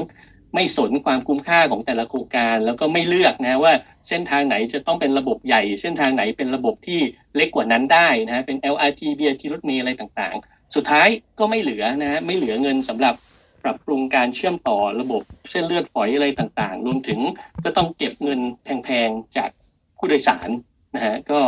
[0.56, 3.74] ไม่สนความคุ้มค่าของแต่ละโครงการ แล้วก็ไม่เลือกนะว่า
[4.08, 7.00] เส้นทางไหนจะต้องเป็นระบบใหญ่ เส้นทางไหนเป็นระบบที่
[7.36, 11.08] เล็กกว่านั้นได้นะเป็น LRT BRT รถเมล์อะไรต่างๆ สุดท้าย
[11.40, 13.16] ก็ไม่เหลือนะไม่เหลือเงินสำหรับ
[13.64, 17.20] ปรับปรุงการเชื่อมต่อระบบเส้นเลือดฝอยอะไรต่างๆ รวมถึง
[17.64, 19.50] ก็ต้องเก็บเงินแพงๆจาก
[19.98, 20.50] ผู้โดยสาร
[20.96, 21.40] นะฮะก็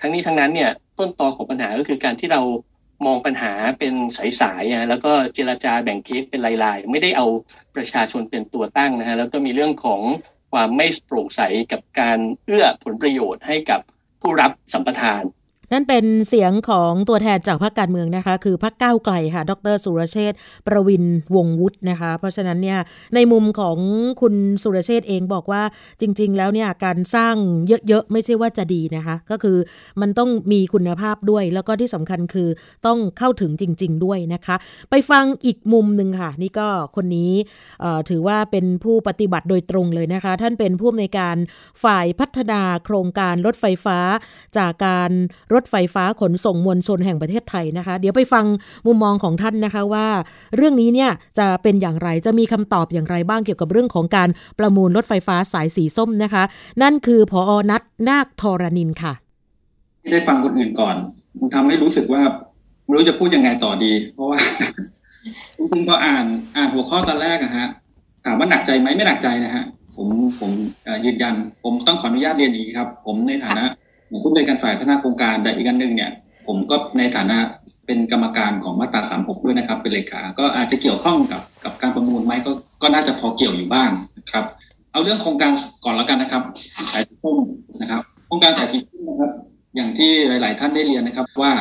[0.00, 2.42] ทั้งนี้ทั้งนั้นเนี่ยต้นตอของปัญหาก็คือการที่เรา
[3.06, 3.94] มองปัญหาเป็น
[4.40, 7.26] สายๆแล้วก็เจรจาแบ่งเคสเป็นลายๆ ไม่ได้เอา
[7.76, 10.00] ประชาชนเป็นตัวตั้งนะฮะแล้วก็มีเรื่องของ
[10.52, 11.40] ความไม่โปร่งใส
[11.72, 13.80] กับการเอื้อผลประโยชน์ให้กับ
[14.20, 15.22] ผู้รับสัมปทาน
[15.72, 20.32] นั่นเป็นเสียงของตัวแทนจากพรรคการเมืองนะคะ คือพรรคก้าวไกลค่ะ ดร สุรเชษ
[20.66, 21.04] ประวิน
[21.36, 22.78] วงวุฒินะคะ เพราะฉะนั้นเนี่ย
[23.14, 23.78] ในมุมของ
[24.20, 25.62] คุณสุรเชษเองบอกว่า
[26.00, 27.34] จริง ๆ แล้วเนี่ยการสร้าง
[27.88, 29.58] เยอะ ๆ ไม่ใช่ว่าจะดีนะคะ ก็คือ
[30.00, 32.48] มันต้องมีคุณภาพด้วย แล้วก็ที่สำคัญคือ
[32.86, 34.56] ต้องเข้าถึงจริง ๆ ด้วยนะคะ
[34.90, 37.32] ไปฟังอีกมุมหนึ่งค่ะ นี่ก็คนนี้
[38.08, 41.36] ถือว่าเป็นผู้ปฏิบัติโดยตรงเลยนะคะ ท่านเป็นผู้อำนวยการ
[41.84, 43.98] ฝ่ายพัฒนาโครงการรถไฟฟ้า
[44.58, 45.10] จากการ
[45.52, 48.44] รถถไฟฟ้าขนส่งมวลชนแห่งประเทศไทยนะคะ เดี๋ยวไปฟัง
[48.86, 50.06] มุมมองของท่านนะคะว่า
[50.56, 56.42] เรื่องนี้เนี่ยจะเป็นอย่างไรจะมีคำตอบอย่างไรบ้างเกี่ยวกับเรื่องของการประมูลรถไฟฟ้าสายสีส้มนะคะ
[56.82, 59.12] นั่นคือพออนัทนาคทรนินค่ะ
[60.10, 60.96] ได้ฟังคนอื่นก่อน
[61.38, 62.22] มันทำให้รู้สึกว่า
[62.84, 64.38] ไม่รู้จะพูดยังไงต่อดี เพราะว่า
[65.56, 67.66] จริงๆพออ่านอ่านหัวข้อตอนแรกอะฮะ
[68.24, 69.64] ถามว่าหนักใจไหมไม่หนักใจนะฮะ
[69.96, 70.08] ผม
[70.40, 70.50] ผม
[71.04, 73.64] ยืนยัน ผมต้องขออนุญาตเรียนอย่างนี้ครับ ผมในฐานะ
[74.22, 76.10] ผู้ในการฝ่ายพัฒนาโครงการแต่อีกอันหนึ่งเนี่ย
[76.46, 77.38] ผมก็ในฐานะ
[77.86, 82.50] เป็นกรรมการของมาตราสามหกด้วยนะครับ เป็นเลขา ก็อาจจะเกี่ยวข้องกับกับการประมูลไหมก็
[82.82, 84.44] ก็น่าจะพอเกี่ยวอยู่บ้างนะครับ
[84.92, 85.52] เอาเรื่องโครงการ
[85.84, 86.42] ก่อนแล้วกันนะครับ
[86.92, 87.38] สายสีส้ม
[87.80, 89.30] นะครับ โครงการสายสีส้มนะครับ
[89.76, 91.52] อย่างที่หลาย ๆ ท่านได้เรียนนะครับ ว่า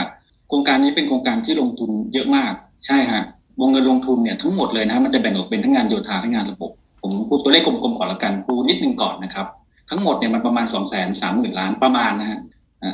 [0.48, 2.54] โครงการนี้เป็นโครงการที่ลงทุนเยอะมาก
[2.88, 3.24] ใช่ฮะ
[3.60, 9.48] วงเงินลงทุนเนี่ยทั้งหมดเลยนะ มันจะแบ่งออกเป็นทั้งงานโยธาทั้งงานระบบ ผมพูดตัวเลขกลม ๆ ก่อนละกันปูนิดนึงก่อนนะครับ
[9.90, 12.40] ทั้งหมดเนี่ยมันประมาณสองแสนสามหมื่นล้านประมาณนะฮะ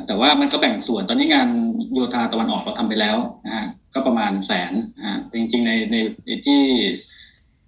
[0.08, 1.49] แต่ว่ามันก็แบ่งส่วนตอนนี้งาน
[1.93, 5.95] โยธาตะวันออกเราทำไปแล้วนะฮะก็ประมาณแสนนะฮะจริง ๆ ในใน
[6.45, 6.63] ที่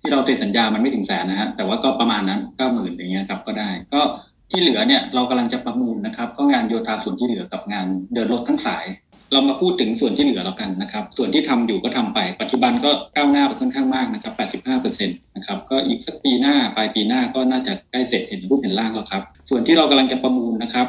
[0.02, 4.02] ที่เราเซ็นสัญญามันไม่ถึงแสนนะฮะแต่ว่าก็ประมาณนั้นเก้าหมื่นอย่างเงี้ยครับก็ได้ ก็
[4.52, 8.86] ที่เหลือเนี่ยเรากำลังจะประมูลนะครับ ก็งานโยธาส่วนที่เหลือกับงานเดินรถทั้งสาย
[9.32, 20.88] เรามาพูดถึงส่วนที่เหลือแล้วกันนะครับ ส่วนที่ทำอยู่ก็ทำไป ปัจจุบันก็ก้าวหน้าไปค่อนข้างมากนะครับ85เปอร์เซ็นต์นะครับ ก็อีกสักปีหน้าปลายปีหน้าก็น่าจะใกล้เสร็จเห็นรูปเห็นร่างแล้วครับ ส่วนที่เรากำลังจะประมูลนะครับ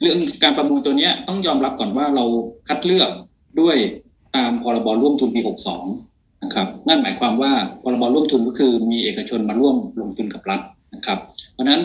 [0.00, 2.24] เรื่องการประมูลตัวนี้ต้องยอมรับก่อนว่าเรา
[2.68, 3.10] คัดเลือก
[3.60, 3.76] ด้วย
[4.36, 5.40] ตามพรบร่วมทุนปี
[5.90, 10.60] 62 นะครับ นั่นหมายความว่าพรบร่วมทุนก็คือมีเอกชนมาร่วมลงทุนกับรัฐ
[10.94, 11.18] นะครับ
[11.52, 11.80] เพราะนั้น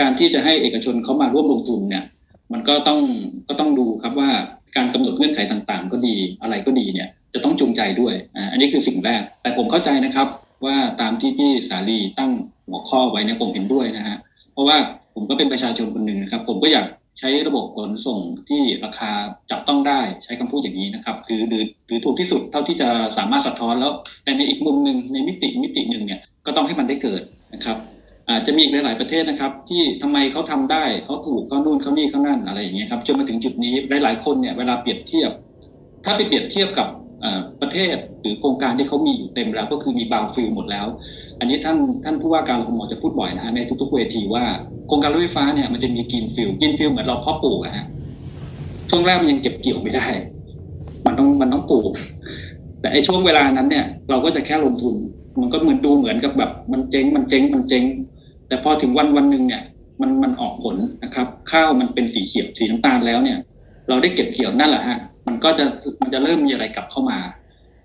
[0.00, 2.04] การที่จะให้เอกชนเขามาร่วมลงทุนเนี่ย
[2.52, 3.00] มันก็ต้อง
[3.48, 4.30] ก็ต้องดูครับว่า
[4.76, 8.14] การกำหนดเงื่อนไขต่างๆ ก็ดีอะไรก็ดีเนี่ยจะต้องจูงใจด้วย
[8.52, 10.28] อันนี้คือสิ่งแรก แต่ผมเข้าใจนะครับ
[10.64, 12.30] ว่าตามที่พี่สาลีตั้ง
[12.66, 14.16] หัวข้อไว้เนี่ยผมเห็นด้วยนะฮะ
[14.52, 14.76] เพราะว่า
[15.14, 16.86] ผมก็เป็นประชาชนคนหนึ่งนะครับ ผมก็อยาก
[17.18, 19.10] ใช้ระบบขนส่งที่ราคา
[19.50, 22.88] จับต้องได้ใช้คำพูดอย่างนี้นะครับ คือหรือหรือถูกที่สุดเท่าที่จะ
[23.18, 23.92] สามารถสะท้อนแล้ว
[24.24, 27.22] แต่ในอีกมุมหนึ่งในมิติมิติหนึ่งเนี่ยก็ต้องให้มันได้เกิด
[27.54, 27.76] นะครับ
[28.30, 35.30] อาจจะมีอีกหลาย ๆ ประเทศนะครับ ที่ทำไมเขาทำได้เขาถูกเขานู่นเขานี่เขานั่นอะไรอย่างเงี้ยครับจนมาถึงจุดนี้หลาย ๆ คนเนี่ยเวลาเปรียบเทียบ
[36.04, 36.88] ถ้าไปเปรียบเทียบกับ
[37.62, 40.86] ประเทศหรือโครงการที่เขามีอยู่เต็มแล้วก็คือมีบาวฟิลหมดแล้ว
[41.38, 44.44] อันนี้ท่านท่านผู้ว่าการรฟมจะพูดบ่อยนะฮะในทุกๆเวทีว่า
[44.86, 47.86] โครงการรถไฟฟ้าเนี่ยมันจะมี greenfield greenfield เหมือนเราเพาะปลูกอะฮะ
[48.90, 50.06] ช่วงแรกมันยังเก็บเกี่ยวไม่ได้
[51.06, 51.92] มันต้องมันต้องปลูก
[52.80, 54.94] แต่ไอ้ช่วงเวลานั้นเนี่ย เราก็จะแค่ลงทุน
[55.40, 57.84] มันก็เหมือนดูเหมือนกับแบบ มันเจ๊งมันเจ๊งมันเจ๊ง
[58.52, 59.62] แต่พอถึงวันวันหนึ่งเนี่ย
[60.00, 63.38] มันมันออกผลนะครับ ข้าวมันเป็นสีเขียวสีน้ำตาลแล้วเนี่ย
[63.88, 65.64] เราได้เก็บเกี่ยวนั่นแหละฮะมันก็จะ
[66.02, 67.18] มันจะเริ่มมีอะไรกลับเข้ามา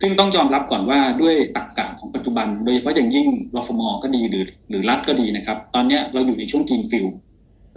[0.01, 7.06] ซึ่งต้องยอมรับก่อนว่าด้วยตรรกะของปัจจุบัน โดยเฉพาะอย่างยิ่งรฟมก็ดีหรือ หรือรัฐก็ดีนะครับ ตอนนี้เราอยู่ในช่วงจีนฟิล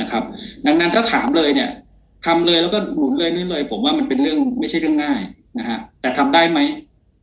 [0.00, 0.22] นะครับ
[0.66, 1.70] ดังนั้นถ้าถามเลยเนี่ย
[2.26, 5.20] ทำเลยแล้วก็หมุนเลยนี่เลย ผมว่ามันเป็นเรื่องไม่ใช่เรื่องง่าย
[5.58, 6.58] นะฮะแต่ทำได้ไหม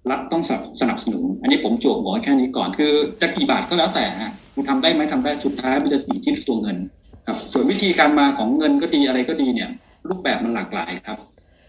[0.10, 0.43] รัฐต้อง
[0.82, 6.77] สนับสนุน อันนี้ผมโจกบอกแค่นี้ก่อนคือจะกี่บาทก็แล้วแต่ฮะ คุณทำได้ไหมทำได้สุดท้ายมันจะอยู่ที่ตัวเงิน
[7.27, 9.69] ครับส่วนวิธีการมาของเงินก็ดีอะไรก็ดีเนี่ย
[10.09, 11.17] รูปแบบมันหลากหลายครับ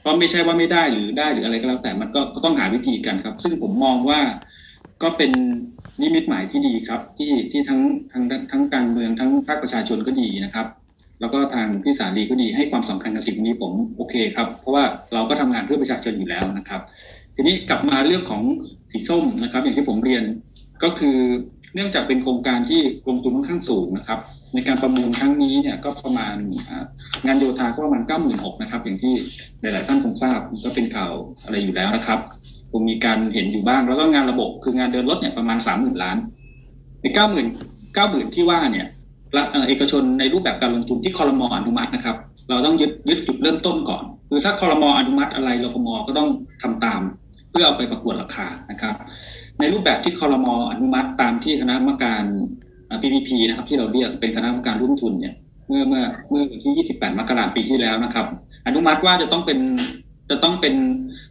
[0.00, 4.20] เพราะไม่ใช่ว่าไม่ได้หรือได้หรืออะไรก็แล้ว แต่มันก็ต้องหาวิธีกันครับ ซึ่งผมมองว่า
[5.02, 5.32] ก็เป็น
[6.02, 7.80] นิมิตหมายที่ดีครับ ที่ที่ทั้ง
[8.12, 10.66] ทั้งทั้งการเมืองทั้งภาคประชาชนก็ดีนะครับ
[11.20, 16.80] แล้วก็ทางพี่สาลีก็ดีให้ความสำคัญกับสิ่งนี้ผมโอเคครับ เพราะว่าเราก็ทำงานเพื่อประชาชนอยู่แล้วนะครับ
[17.36, 18.42] ทีนี้กลับมาเรื่องของ
[18.92, 20.24] สีส้มนะครับ อย่างที่ผมเรียน
[20.82, 21.16] ก็คือ
[21.74, 24.18] เนื่องจากเป็นโครงการที่ลงทุนค่อนข้างสูงนะครับ
[24.54, 26.36] ในการประมูลครั้งนี้เนี่ยก็ประมาณ
[27.26, 29.14] งานโยธาก็ประมาณ 9 6 0 0 0นะครับ อย่างที่
[29.60, 31.12] หลาย ๆ ท่านคงทราบก็เป็นข่าว
[31.44, 32.20] อะไรอยู่แล้วนะครับ
[32.72, 36.16] คงมีการเห็นอยู่บ้าง แล้วก็งานระบบคืองานเดินรถเนี่ยประมาณ 30,000 ล้าน
[37.02, 37.46] ใน 9 0 0 0 0
[37.96, 38.86] 9 0,000 ที่ว่าเนี่ย
[39.68, 42.16] เอกชนในรูปแบบการลงทุนที่คอรมออนุมัตินะครับ
[42.48, 46.28] เราต้องยึดยึดจุดเริ่มต้นก่อน คือถ้าคอรมออนุมัติอะไรรฟมก็ต้อง
[46.62, 47.00] ทำตาม
[47.50, 48.94] เพื่อเอาไปประกวดราคานะครับ
[49.60, 52.24] ในรูปแบบที่คอรมออนุมัติตามที่คณะกรรมการ
[53.02, 55.34] PPP นะครับ ที่เราเรียกเป็นคณะกรรมการร่วมทุนเนี่ย
[55.68, 58.26] เมื่อเมื่อเมื่อวันที่ 28 มกราคมปีที่แล้วนะครับ
[58.66, 59.58] อนุมัติว่าจะต้องเป็น
[60.30, 60.74] จะต้องเป็น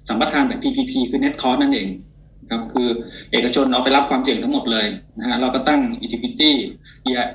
[0.10, 1.88] สัมปทานแบบ PPP คือ net cost นั่นเอง
[2.52, 2.88] ครับคือ
[3.32, 4.88] เอกชนเอาไปรับความเสี่ยงทั้งหมดเลย
[5.20, 6.52] นะฮะเราก็ตั้ง utility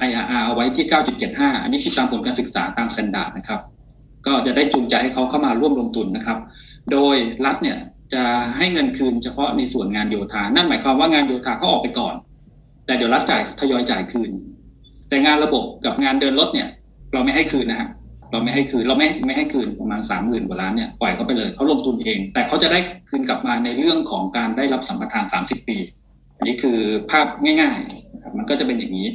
[0.08, 0.86] IRR เอาไว้ที่
[1.24, 3.60] 9.75 อันนี้คือตามผลการศึกษาตาม standard นะครับ
[4.26, 6.38] ก็จะได้จูงใจให้เขาเข้ามาร่วมลงทุนนะครับ
[6.92, 7.78] โดยรัฐเนี่ย
[8.14, 8.22] จะ
[8.56, 12.14] ให้เงินคืนเฉพาะในส่วนงานโยธา นั่นหมายความว่างานโยธาเขาออกไปก่อน
[12.86, 14.30] แต่เดี๋ยวรัฐจ่ายทยอยจ่ายคืน
[15.08, 16.68] แต่งานระบบกับงานเดินรถเนี่ย
[17.12, 17.88] เราไม่ให้คืนนะฮะ
[18.32, 25.76] เราไม่ให้คืนเราไม่ไม่ให้คืนประมาณสามหมื่นกว่าล้านเนี่ยปล่อยเขาไปเลยเขาลงทุนเอง แต่เขาจะได้คืนกลับมาในเรื่องของการได้รับสัมปทานสามสิบปี
[26.36, 26.78] อันนี้คือ
[27.10, 27.26] ภาพ
[27.60, 29.08] ง่ายๆครับมันก็จะเป็นอย่างนี้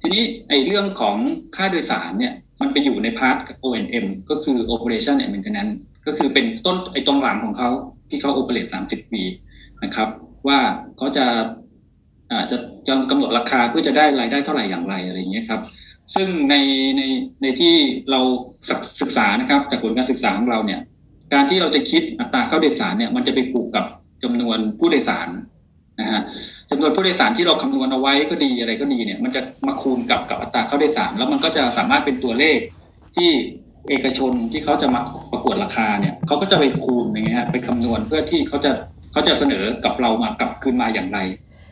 [0.00, 1.16] ทีนี้ไอ้เรื่องของ
[1.56, 5.74] ค่าโดยสารเนี่ยมันไปอยู่ใน part O&M ก็คือ Operation and Maintenance
[6.06, 7.70] ก็คือเป็นต้นไอ้ตรงหลังของเขา
[8.10, 9.22] ที่เขา operate สามสิบปี
[9.84, 10.08] นะครับ
[10.48, 10.58] ว่า
[10.98, 11.26] เขาจะ
[12.32, 15.60] อาจจะจะกำหนดราคาเพื่อจะได้รายได้เท่าไหร่อย่างไรอะไรอย่างเงี้ยครับ
[16.14, 16.54] ซึ่งใน
[16.96, 17.02] ใน
[17.42, 17.74] ในที่
[18.10, 18.20] เรา
[19.00, 20.80] ศึกษานะครับ จากผลการศึกษาของเราเนี่ย
[21.34, 23.84] การที่เราจะคิดอัตราเข้าโดยสารเนี่ยมันจะไปผูกกับ
[24.22, 25.28] จำนวนผู้โดยสาร
[26.00, 26.22] นะฮะ
[26.70, 32.58] จำนวนผู้โดยสารที่เราคำนวณเอาไว้ก็ดีอะไรก็ดีเนี่ย มันจะมาคูณกับกับอัตราเข้าโดยสาร แล้วมันก็จะสามารถเป็นตัวเลข
[33.16, 33.30] ที่
[33.88, 35.00] เอกชนที่เขาจะมา
[35.32, 38.72] ประกวดราคาเนี่ยเขาก็จะไปคูณอย่างเงี้ยไปคำนวณเพื่อที่เขาจะ
[39.12, 41.18] เขาจะเสนอกับเรามากลับคืนมาอย่างไร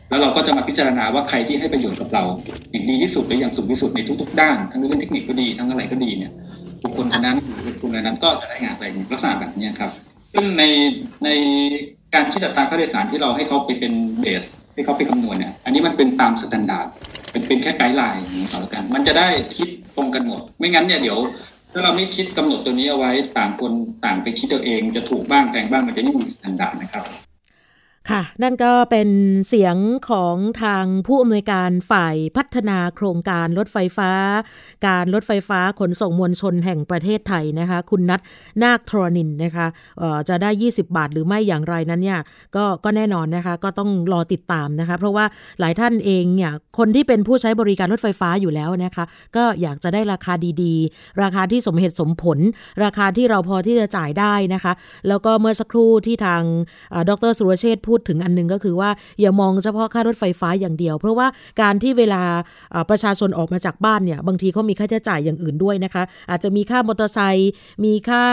[0.09, 2.23] แล้วเราก็จะมาพิจารณาว่าใครที่ให้ประโยชน์กับเรา
[2.71, 6.31] อย่างดีที่สุดหรืออย่างสูงที่สุดในทุก ๆ ด้าน ทั้งเรื่องเทคนิคก็ดีทั้งอะไรก็ดีเนี่ย
[6.83, 9.91] บุคคลคนนั้นบุคคลนั้นก็จะได้งานอะไปลักษณะแบบนี้ครับ
[10.33, 10.63] ซึ่งใน
[11.25, 11.29] ใน
[12.13, 16.87] การคิดอัตราค่าโดยสารที่เราให้เขาไปเป็น base ให้เขาไปคำนวณเนี่ย อันนี้มันเป็นตาม standard
[17.31, 19.27] เป็นเป็นแค่ guideline อย่างนี้ก่อนแล้วกัน มันจะได้
[19.57, 21.17] คิดตรงกันหมด ไม่งั้นเนี่ยเดี๋ยว
[21.77, 23.73] ถ้าเราไม่คิดกำหนดตัวนี้เอาไว้ต่างคน
[24.05, 27.26] ต่างไปคิดตัวเองจะถูกบ้างแพงบ้างมันจะไม่มี standard นะครับ
[28.11, 29.09] ค่ะ นั่นก็เป็น
[29.47, 29.75] เสียง
[30.09, 34.11] ของทางผู้อำนวยการฝ่ายพัฒนาโครงการรถไฟฟ้า
[34.87, 38.19] การรถไฟฟ้าขนส่งมวลชนแห่งประเทศไทยนะคะ คุณนัท
[38.63, 39.67] นาคทรนินนะคะ
[40.29, 42.19] จะได้ 20 บาทหรือไม่อย่างไรนั้นเนี่ย
[42.55, 45.25] ก็ก็แน่นอนนะคะ ก็ต้องรอติดตามนะคะ เพราะว่า
[45.59, 52.39] หลายท่านเองเนี่ยคนที่เป็นผู้ใช้บริการรถไฟฟ้าอยู่แล้วนะคะ ก็อยากจะได้ราคาดีๆ ราคาที่สมเหตุสมผล
[52.83, 54.73] ราคาที่เราพอที่จะจ่ายได้นะคะ
[55.07, 56.43] แล้วก็เมื่อสักครู่ที่ทาง
[57.09, 58.89] ดรสุรเชษพูดถึงอันนึงก็คือว่า
[59.21, 61.27] อย่ามองเฉพาะค่ารถไฟฟ้าอย่างเดียว เพราะว่า
[61.61, 62.23] การที่เวลา
[62.89, 67.51] ประชาชนออกมาจากบ้านเนี่ยบางทีเขามีค่าใช้จ่ายอย่างอื่นด้วยนะคะ อาจจะมีค่ามอเตอร์ไซค์
[67.85, 68.25] มีค่า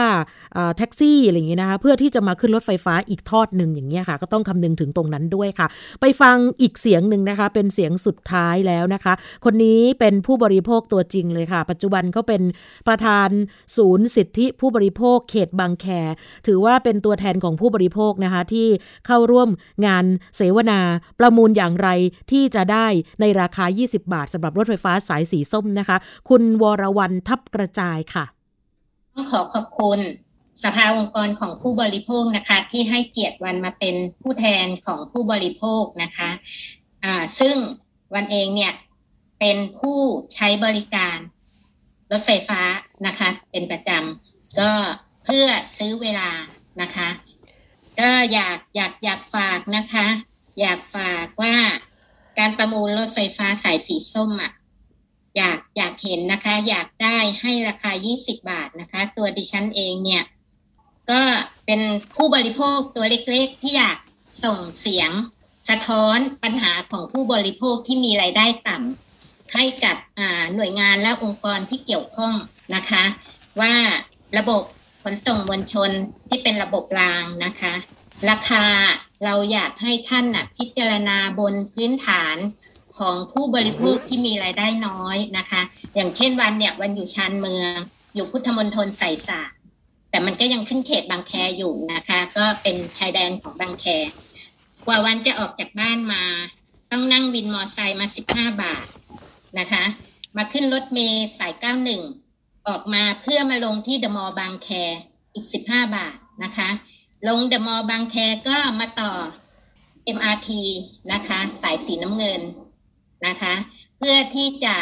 [0.77, 5.67] แท็กซี่อะไรอย่างเงี้ยนะคะเพื่อที่จะมาขึ้นรถไฟฟ้าอีกทอดหนึ่งอย่างเงี้ยค่ะ ก็ต้องคำนึงถึงตรงนั้นด้วยค่ะ
[6.01, 9.13] ไปฟังอีกเสียงหนึ่งนะคะ เป็นเสียงสุดท้ายแล้วนะคะ
[9.45, 12.41] คนนี้เป็นผู้บริโภคตัวจริงเลยค่ะ ปัจจุบันเขาเป็น
[12.87, 13.29] ประธาน
[13.77, 15.85] ศูนย์สิทธิผู้บริโภคเขตบางแค
[16.47, 18.67] ถือว่าเป็นตัวแทนของผู้บริโภคนะคะที่
[19.07, 19.49] เข้าร่วม
[19.85, 20.79] งานเสวนา
[21.19, 21.89] ประมูลอย่างไร
[22.31, 22.87] ที่จะได้
[23.21, 25.97] ในราคา 20 บาทสำหรับรถไฟฟ้าสายสีส้มนะคะ
[26.29, 28.25] คุณวรวรรณทับกระจายค่ะ
[29.13, 29.99] ต้องขอขอบคุณ
[30.63, 36.29] สภาองค์กรของผู้บริโภคนะคะ ที่ให้เกียรติวันมาเป็นผู้แทนของผู้บริโภคนะคะ
[37.03, 37.55] อ่าซึ่ง
[38.15, 38.73] วันเองเนี่ย
[39.39, 39.99] เป็นผู้
[40.33, 41.17] ใช้บริการ
[42.11, 42.61] รถไฟฟ้า
[43.07, 44.71] นะคะ เป็นประจำก็
[45.25, 46.29] เพื่อซื้อเวลา
[46.81, 47.07] นะคะ
[47.99, 50.07] ก็อยากอยากอยากฝากนะคะ
[50.59, 51.55] อยากฝากว่า
[52.39, 54.51] การประมูลรถไฟฟ้าสายสีส้มอะ
[55.37, 60.23] อยากอยากเห็นนะคะ อยากได้ให้ราคา 20 บาทนะคะ ตัวดิฉันเองเนี่ย
[61.11, 61.21] ก็
[61.65, 61.81] เป็น
[62.15, 63.97] ผู้บริโภคตัวเล็กๆ ที่อยาก
[64.43, 65.11] ส่งเสียง
[65.69, 69.97] สะท้อนปัญหาของผู้บริโภคที่มีไรายได้ต่ำให้กับ
[70.55, 72.33] หน่วยงานและองค์กรที่เกี่ยวข้อง
[72.75, 73.03] นะคะ
[73.61, 73.73] ว่า
[74.37, 74.61] ระบบ
[75.07, 75.91] ขนส่งมวลชน
[76.29, 77.73] ที่เป็นระบบรางนะคะ
[78.29, 78.63] ราคา
[79.25, 82.37] เราอยากให้ท่านนะพิจารณาบนพื้นฐาน
[82.97, 85.61] ของผู้บริโภคที่มีรายได้น้อยนะคะ
[85.95, 87.73] อย่างเช่นวันเนี่ยวันอยู่ชานเมือง
[88.15, 89.41] อยู่พุทธมณฑลใส่สา
[90.09, 93.85] แต่มันก็ยังขึ้นเขตบางแคอยู่นะคะ ก็เป็นชายแดนของบางแค
[94.85, 96.23] กว่าวันจะออกจากบ้านมา
[96.91, 98.85] ต้องนั่งวินมอไซค์มาสิบห้าบาท
[99.59, 99.83] นะคะ
[100.37, 102.01] มาขึ้นรถเมย์สายเก้าหนึ่ง
[102.67, 104.69] ออกมาเพื่อมาลงที่เดอะมอลล์บางแค
[105.33, 106.69] อีก 15 บาทนะคะ
[107.27, 108.15] ลงเดอะมอลล์บางแค
[108.47, 109.11] ก็มาต่อ
[110.17, 110.49] MRT
[111.11, 112.41] นะคะ สายสีน้ำเงิน
[113.27, 113.53] นะคะ
[113.97, 114.75] เพื่อที่จะ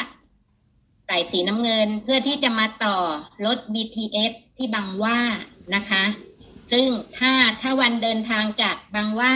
[1.09, 2.97] สายสีน้ำเงิน เพื่อที่จะมาต่อ
[3.45, 5.19] รถ BTS ที่บางว่า
[5.75, 6.03] นะคะ
[6.71, 9.33] ซึ่งถ้าถ้าวันเดินทางจากบางว่า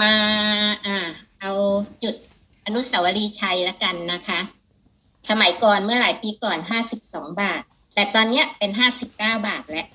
[0.00, 0.12] มา
[0.86, 1.08] อ่า
[1.40, 1.52] เอา
[2.02, 2.14] จุด
[2.66, 4.40] อนุสาวรีย์ชัยละกันนะคะ
[5.28, 7.62] สมัยก่อนเมื่อหลายปีก่อนห้าสิบสองบาท
[7.94, 9.86] แต่ตอนเนี้ยเป็นห้าสิบเก้าบาทแล้ว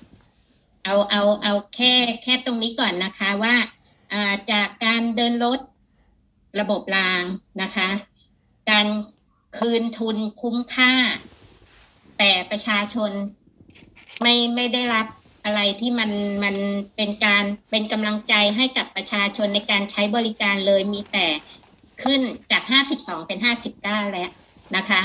[0.84, 3.54] เอาเอาเอาแค่แค่ตรงนี้ก่อนนะคะว่า
[4.52, 5.60] จากการเดินรถ
[6.60, 7.22] ระบบราง
[7.62, 7.88] นะคะ
[8.70, 8.86] การ
[9.58, 10.92] คืนทุนคุ้มค่า
[12.18, 13.10] แต่ประชาชน
[14.22, 15.06] ไม่ไม่ได้รับ
[15.44, 16.10] อะไรที่มัน
[16.44, 16.56] มัน
[16.96, 21.26] เป็นการเป็นกำลังใจให้กับประชาชนในการใช้บริการเลยมีแต่
[22.02, 22.20] ขึ้น
[22.52, 24.30] จากห้าสิบสองเป็นห้าสิบเก้าแล้ว
[24.76, 25.02] นะคะ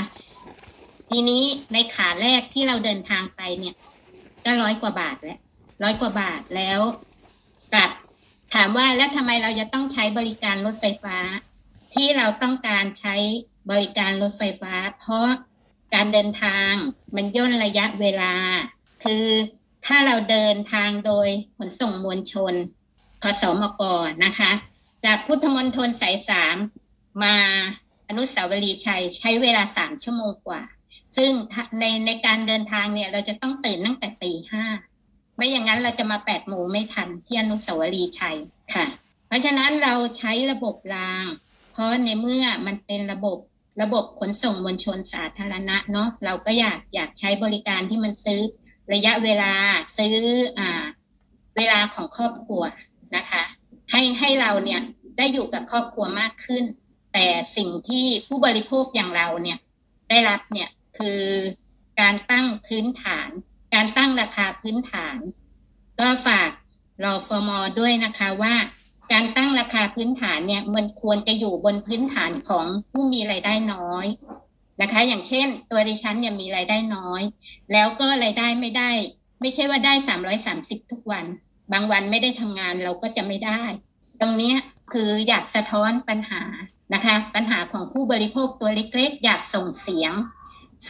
[1.10, 3.74] ทีนี้ในขาแรกที่เราเดินทางไปเนี่ย
[4.44, 5.38] ก็ร้อยกว่าบาทแล้ว
[5.82, 6.80] ร้อยกว่าบาทแล้ว
[7.74, 7.90] กลับ
[8.54, 11.16] ถามว่าแล้วทำไมเราจะต้องใช้บริการรถไฟฟ้า
[11.94, 13.16] ที่เราต้องการใช้
[13.70, 15.28] บริการรถไฟฟ้า เพราะ
[15.94, 16.72] การเดินทาง
[17.16, 18.32] มันย่นระยะเวลา
[19.04, 19.24] คือ
[19.86, 22.54] ถ้าเราเดินทางโดยขนส่งมวลชน
[23.22, 23.82] คสมก
[24.24, 24.52] นะคะ
[25.04, 26.56] จากพุทธมณฑลสายสาม
[27.24, 27.36] มา
[28.10, 30.62] อนุสาวรีย์ชัยใช้เวลาสามชั่วโมงกว่า
[31.16, 31.30] ซึ่ง
[31.80, 34.64] ในในการเดินทางเนี่ยเราจะต้องตื่นตั้งแต่ตีห้า
[35.36, 38.36] ไม่อย่างนั้นเราจะมาแปดโมงไม่ทันที่อนุสาวรีย์ชัย
[38.74, 38.86] ค่ะ
[39.26, 41.26] เพราะฉะนั้นเราใช้ระบบราง
[41.72, 43.38] เพราะในเมื่อมันเป็นระบบ
[43.82, 48.40] ระบบขนส่งมวลชนสาธารณะเนาะเราก็อยากอยากใช้บริการที่มันซื้อ
[48.92, 49.52] ระยะเวลา
[49.96, 50.14] ซื้อ
[50.58, 50.84] อ่า
[51.56, 52.62] เวลาของครอบครัว
[53.16, 53.42] นะคะ
[53.90, 54.80] ให้ให้เราเนี่ย
[55.16, 56.64] ได้อยู่กับครอบครัวมากขึ้น
[57.12, 59.58] แต่สิ่งที่ผู้บริโภคอย่างเราเนี่ย
[60.08, 60.68] ได้รับเนี่ย
[60.98, 61.22] คือ
[62.00, 63.28] การตั้งพื้นฐาน
[63.74, 65.18] การตั้งราคาพื้นฐาน
[66.00, 66.50] ก็ฝาก
[67.04, 68.54] รอฟอมอด้วยนะคะว่า
[69.12, 74.06] การตั้งราคาพื้นฐานเนี่ยมันควรจะอยู่บนพื้นฐานของผู้มีรายได้น้อย
[74.82, 77.22] นะคะ อย่างเช่น ตัวดิฉันเนี่ยมีรายได้น้อย
[77.72, 78.90] แล้วก็รายได้ไม่ได้
[79.40, 81.24] ไม่ใช่ว่าได้สามร้อยสามสิบทุกวัน
[81.72, 83.62] บางวันไม่ได้ทำงานเราก็จะไม่ได้
[84.20, 84.52] ตรงนี้
[84.92, 86.42] คืออยากสะท้อนปัญหา
[86.94, 90.12] นะคะปัญหาของผู้บริโภคตัวเล็กๆ อยากส่งเสียง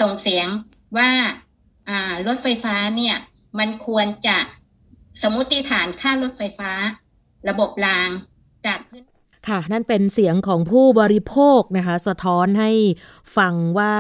[0.01, 0.47] ส่งเสียง
[0.97, 1.11] ว่า
[2.27, 3.17] รถไฟฟ้าเนี่ย
[3.59, 4.39] มันควรจะ
[5.23, 6.71] สมมติฐานค่ารถไฟฟ้า
[7.49, 8.09] ระบบราง
[8.67, 9.05] จากพื้น
[9.49, 12.71] ค่ะ นั่นเป็นเสียงของผู้บริโภคนะคะ สะท้อนให้
[13.37, 13.95] ฟังว่า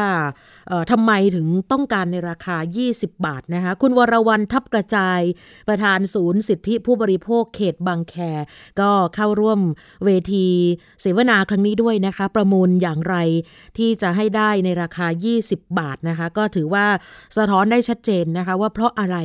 [0.90, 2.56] ทำไมถึงต้องการในราคา
[2.90, 5.20] 20 บาทนะคะคุณวรวรรณทับกระจาย
[5.68, 8.14] ประธานศูนย์สิทธิผู้บริโภคเขตบางแค
[8.80, 9.60] ก็เข้าร่วม
[10.04, 10.46] เวที
[11.00, 13.16] เสวนาครั้งนี้ด้วยนะคะ ประมูลอย่างไร
[13.78, 15.06] ที่จะให้ได้ในราคา
[15.42, 16.86] 20 บาทนะคะ ก็ถือว่า
[17.36, 19.16] สะท้อนได้ชัดเจนนะคะ ว่าเพราะอะไร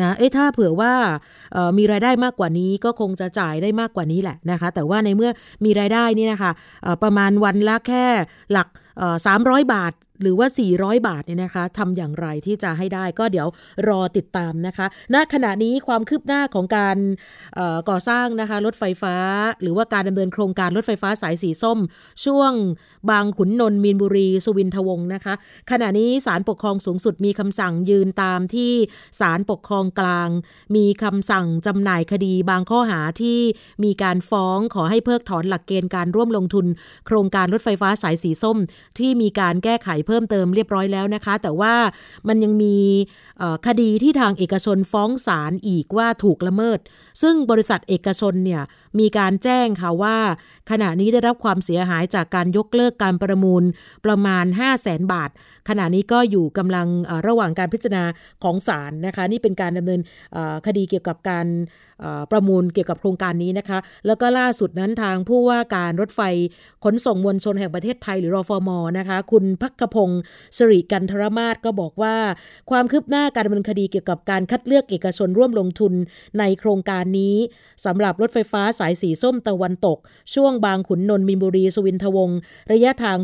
[0.00, 0.92] นะเอ้ถ้าเผื่อว่า
[1.78, 5.30] มีรายได้มากกว่านี้ก็คงจะจ่ายได้มากกว่านี้แหละนะคะ แต่ว่าในเมื่อ
[5.64, 6.52] มีรายได้นี่นะคะ
[7.02, 8.04] ประมาณวันละแค่
[8.52, 8.68] หลัก
[9.20, 10.46] 300 บาท หรือว่า
[10.78, 13.48] 400 บาทเนี่ยนะคะทำอย่างไรที่จะให้ได้ก็เดี๋ยว
[13.88, 16.96] รอติดตามนะคะ ณ ขณะนี้ความคืบหน้าของการ
[17.88, 19.16] ก่อสร้างนะคะรถไฟฟ้า
[19.62, 21.78] หรือว่าการดำเนินโครงการรถไฟฟ้าสายสีส้ม
[22.24, 22.52] ช่วง
[23.10, 25.34] บางขุนนนท์มีนบุรี สุวินทวงศ์นะคะ
[25.70, 28.72] ขณะนี้ศาลปกครองสูงสุดมีคำสั่งยืนตามที่
[29.20, 30.28] ศาลปกครองกลาง
[30.76, 33.38] มีคำสั่งจำหน่ายคดีบางข้อหาที่
[33.84, 36.66] มีการฟ้องขอให้เพิกถอนหลักเกณฑ์การร่วมลงทุน
[37.06, 38.58] โครงการรถไฟฟ้าสายสีส้ม
[38.98, 41.74] ที่มีการแก้ไขเพิ่มเติมเรียบร้อยแล้วนะคะ แต่ว่า
[42.28, 42.76] มันยังมี
[43.66, 46.78] คดีที่ทางเอกชนฟ้องศาลอีกว่าถูกละเมิด
[47.22, 48.62] ซึ่งบริษัทเอกชนเนี่ย
[48.98, 50.16] มีการแจ้งค่ะว่า
[50.70, 53.62] ขณะนี้ได้รับความเสียหายจากการยกเลิกการประมูล
[54.06, 55.30] ประมาณ 5 0 0แสนบาท
[55.68, 56.86] ขณะนี้ก็อยู่กำลัง
[57.26, 58.04] ระหว่างการพิจารณา
[58.42, 60.00] ของศาลนะคะ นี่เป็นการดำเนิน
[60.66, 61.46] คดีเกี่ยวกับการ
[62.32, 66.20] ประมูลเกี่ยวกับโครงการนี้นะคะ แล้วก็ล่าสุดนั้นทางผู้ว่าการรถไฟ
[66.84, 70.22] ขนส่งมวลชนแห่งประเทศไทยหรือรอฟอมอนะคะ คุณพักกพงศ์
[70.56, 72.16] สิริกันทรมาศก็บอกว่า
[72.70, 75.92] ความคืบหน้าการดำเนินคดีเกี่ยวกับการคัดเลือกเอกชนร่วมลงทุน
[76.38, 77.36] ในโครงการนี้
[77.84, 79.98] สำหรับรถไฟฟ้าสายสีส้มตะวันตก
[80.34, 82.38] ช่วงบางขุนนนท์มินบุรี สุวินทวงศ์
[82.72, 83.18] ระยะทาง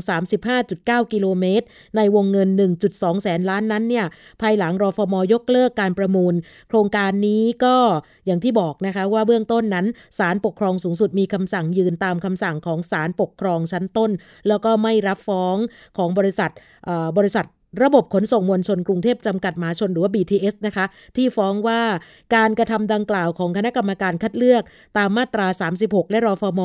[0.53, 1.67] 35.9 กิโลเมตร
[1.97, 2.49] ในวงเงิน
[2.87, 4.07] 1.2 แสนล้านนั้นเนี่ย
[4.41, 6.35] ภายหลังรอฟมยกเลิกการประมูล
[6.69, 7.77] โครงการนี้ก็
[8.27, 9.87] อย่างที่บอกนะคะว่าเบื้องต้นนั้น
[10.19, 14.11] ศาลปกครองสูงสุดมีคำสั่งยืนตามคำสั่งของศาลปกครองชั้นต้น
[14.49, 15.57] แล้วก็ไม่รับฟ้อง
[15.97, 16.51] ของบริษัท
[17.19, 17.47] บริษัท
[17.83, 20.85] ระบบขนส่งมวลชนกรุงเทพจำกัดมหาชนหรือว่า BTS นะคะ
[21.17, 21.81] ที่ฟ้องว่า
[22.35, 24.63] การกระทำดังกล่าวของคณะกรรมการคัดเลือก
[24.99, 25.47] ตามมาตรา
[25.81, 26.61] 36 และรอฟม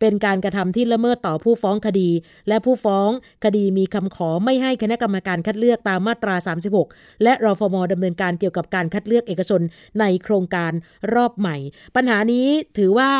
[0.00, 2.10] เป็นการกระทำที่ละเมิดต่อผู้ฟ้องคดี
[2.48, 3.10] และผู้ฟ้อง
[3.44, 6.34] คดีมีคำขอไม่ให้คณะกรรมการคัดเลือกตามมาตรา
[6.80, 9.60] 36 และรอฟมดำเนินการเกี่ยวกับการคัดเลือกเอกชน
[10.00, 10.72] ในโครงการ
[11.14, 11.56] รอบใหม่
[11.96, 13.10] ปัญหานี้ถือว่า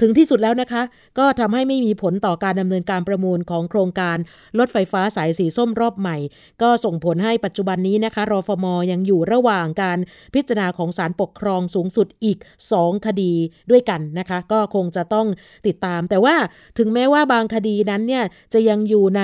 [0.00, 0.82] ถึงที่สุดแล้วนะคะ
[1.18, 4.16] ก็ทำให้ไม่มีผลต่อการดำเนินการประมูลของโครงการ
[4.58, 6.16] รถไฟฟ้าสายสีส้มรอบใหม่
[6.62, 9.98] ก็ส่งผลให้ปัจจุบันนี้นะคะรอฟมยังอยู่ระหว่างการ
[10.34, 12.38] พิจารณาของศาลปกครองสูงสุดอีก
[12.72, 13.32] 2 คดี
[13.70, 15.26] ด้วยกันนะคะ ก็คงจะต้อง
[15.66, 16.34] ติดตาม แต่ว่า
[16.78, 19.22] ถึงแม้ว่าบางคดีนั้นเนี่ยจะยังอยู่ใน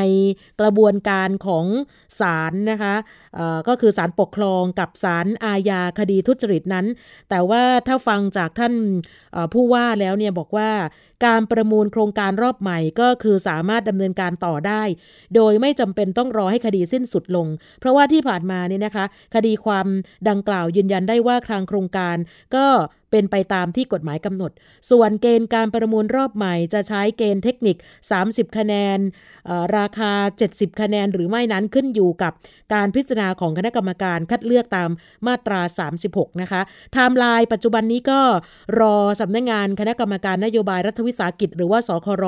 [0.61, 1.67] กระบวนการของ
[2.21, 2.95] ศาลนะคะ
[3.69, 6.87] ก็คือศาลปกครองกับศาลอาญาคดีทุจริตนั้น
[7.31, 8.75] แต่ว่าถ้าฟังจากท่าน
[9.53, 10.71] ผู้ว่าแล้วเนี่ยบอกว่า
[11.27, 14.83] การประมูลโครงการรอบใหม่ก็คือสามารถดำเนินการต่อได้
[15.35, 17.47] โดยไม่จำเป็นต้องรอให้คดีสิ้นสุดลง
[17.81, 19.05] เพราะว่าที่ผ่านมาเนี่ยนะคะ
[19.35, 19.87] คดีความ
[20.29, 22.17] ดังกล่าวยืนยันได้ว่าครางโครงการ
[22.57, 22.67] ก็
[23.11, 24.53] เป็นไปตามที่กฎหมายกำหนด
[24.91, 27.77] ส่วนเกณฑ์การประมูลรอบใหม่จะใช้เกณฑ์เทคนิค
[28.17, 28.99] 30 คะแนน
[29.77, 30.13] ราคา
[30.47, 32.33] 70 คะแนนหรือไม่นั้นขึ้นอยู่กับ
[32.75, 34.91] การพิจารณาของคณะกรรมการคัดเลือกตาม
[35.27, 35.61] มาตรา
[36.01, 36.61] 36 นะคะ
[36.93, 38.21] ไทม์ไลน์ปัจจุบันนี้ก็
[38.81, 42.25] รอสำนักงานคณะกรรมการนโยบายรัฐวิสาหกิจ หรือว่าสคร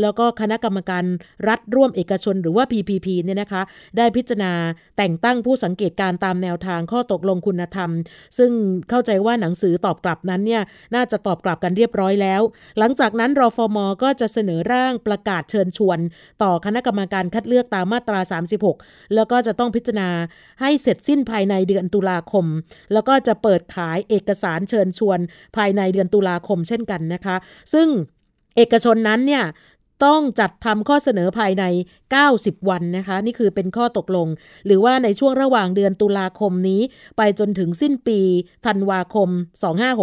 [0.00, 1.04] แล้วก็คณะกรรมการ
[1.48, 3.62] รัฐร่วมเอกชนหรือว่า PPP เนี่ยนะคะ
[3.96, 4.52] ได้พิจารณา
[4.96, 7.90] แต่งตั้งผู้สังเกตการณ์ตามแนวทางข้อตกลงคุณธรรม
[8.38, 8.50] ซึ่ง
[8.90, 10.62] เข้าใจว่าหนังสือตอบกลับนั้นเนี่ย
[10.94, 12.40] น่าจะตอบกลับกันเรียบร้อยแล้ว
[12.78, 15.98] หลังจากนั้นรฟมก็จะเสนอร่างประกาศเชิญชวน
[16.42, 18.20] ต่อคณะกรรมการคัดเลือกตามมาตรา
[18.68, 20.08] 36 แล้วก็จะต้องพิจารณา
[20.60, 22.46] ให้เสร็จสิ้นภายในเดือนตุลาคม
[22.92, 25.18] แล้วก็จะเปิดขายเอกสารเชิญชวน
[25.56, 27.36] ภายในเดือนตุลาคมเช่นกันนะคะ
[27.74, 27.88] ซึ่ง
[28.56, 29.44] เอกชนนั้นเนี่ย
[30.04, 31.64] ต้องจัดทำข้อเสนอภายใน
[32.16, 34.28] 90 วันนะคะ นี่คือเป็นข้อตกลง
[34.66, 36.80] หรือว่าในช่วงระหว่างเดือนตุลาคมนี้
[37.16, 38.20] ไปจนถึงสิ้นปี
[38.66, 39.28] ธันวาคม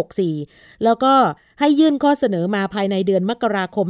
[0.06, 1.14] 2564 แล้วก็
[1.60, 3.86] ให้ยื่นข้อเสนอมาภายในเดือนมกราคม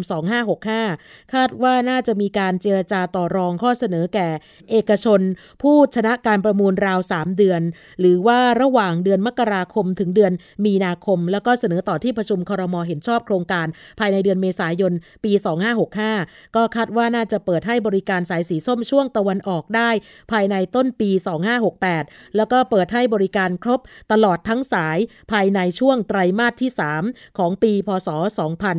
[0.65, 4.29] 2565 คาดว่าน่าจะมีการเจรจาต่อรองข้อเสนอแก่
[4.71, 5.21] เอกชน
[5.63, 7.63] ผู้ชนะการประมูลราว 3 เดือน
[8.01, 10.33] หรือว่าระหว่างเดือนมกราคมถึงเดือน
[10.65, 13.67] มีนาคม แล้วก็เสนอต่อที่ประชุมครมเห็นชอบโครงการ
[13.99, 14.93] ภายในเดือนเมษายน
[15.25, 15.33] ปี
[15.95, 19.91] 2565 ก็คาดว่าน่าจะเปิดให้บริการสายสีส้มช่วงตะวันออกได้
[20.33, 21.11] ภายในต้นปี
[21.75, 23.81] 2568 แล้วก็เปิดให้บริการครบ
[24.13, 24.99] ตลอดทั้งสาย
[25.33, 26.71] ภายในช่วงไตรมาสที่
[27.05, 28.09] 3 ของปี พศ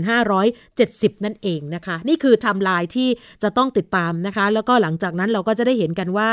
[0.07, 3.09] 2570 นั่นเองนะคะ นี่คือไทม์ไลน์ที่
[3.43, 6.29] จะต้องติดตามนะคะ แล้วก็หลังจากนั้นเราก็จะได้เห็นกันว่า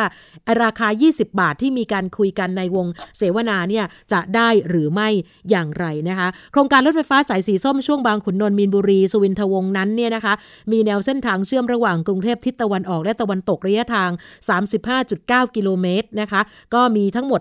[0.62, 2.86] ราคา 20 บาทที่มีการคุยกันในวง
[3.18, 5.08] เสวนาเนี่ยจะได้หรือไม่
[5.50, 10.34] อย่างไรนะคะ โครงการรถไฟฟ้าสายสีส้มช่วงบางขุนนนท์มีนบุรี สุวินทวงศ์นั้นเนี่ยนะคะ
[10.72, 14.10] มีแนวเส้นทางเชื่อมระหว่างกรุงเทพทิศตะวันออกและตะวันตกระยะทาง
[14.82, 16.40] 35.9 กิโลเมตรนะคะ
[16.74, 17.40] ก็มีทั้งหมด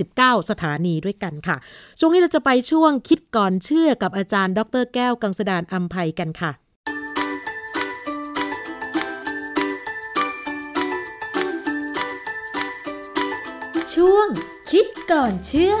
[0.00, 1.56] 29 สถานีด้วยกันค่ะ
[2.00, 6.52] ช่วงนี้เราจะไปช่วงคิดก่อนเชื่อกับอาจารย์ดรแก้วกังสดานอัมภัยกันค่ะ
[13.94, 14.28] ช่วง
[14.70, 15.74] คิดก่อนเชื่อ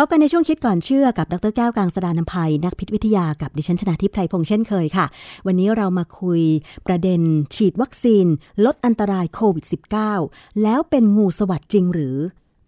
[0.00, 5.06] พบกันในช่วงคิดก่อนเชื่อกับดรแก้วกางสดานนภัย นักพิษวิทยากับดิฉันชนะทิพไพรพงษ์เช่นเคยค่ะ
[5.46, 6.42] วันนี้เรามาคุย
[6.86, 7.20] ประเด็น
[7.54, 8.26] ฉีดวัคซีน
[8.64, 9.64] ลดอันตรายโควิด
[10.12, 12.16] -19 แล้วเป็นงูสวัสดจริงหรือ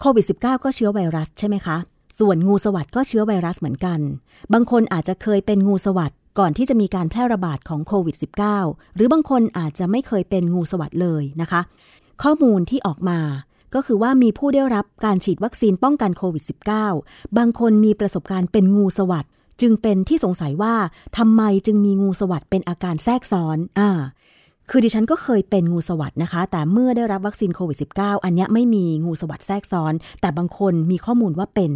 [0.01, 1.77] โควิด -19 ก็เชื้อไวรัสใช่ไหมคะ
[2.19, 4.01] ส่วนงูสวัสดก็เชื้อไวรัสเหมือนกัน
[4.53, 8.17] บางคนอาจจะเคยเป็นงูสวัสดก่อนที่จะมีการแพร่ระบาดของโควิด
[8.57, 11.61] -19 หรือบางคนอาจจะไม่เคยเป็นงูสวัสดเลยนะคะ
[12.23, 13.19] ข้อมูลที่ออกมา
[13.75, 16.45] ก็คือว่ามีผู้ได้รับการฉีดวัคซีนป้องกันโควิด
[16.91, 19.27] -19 บางคนมีประสบการณ์เป็นงูสวัสด
[19.61, 20.75] จึงเป็นที่สงสัยว่า
[21.19, 23.91] ทำไมจึงมีงูสวัสดเป็นอาการแทรกซ้อนอ่า
[24.71, 31.71] คือดิฉันก็เคยเป็นงูสวัสดนะคะ แต่เมื่อได้รับวัคซีนโควิด -19 อันนี้ไม่มีงูสวัสดแทรกซ้อน แต่บางคนมีข้อมูลว่าเป็น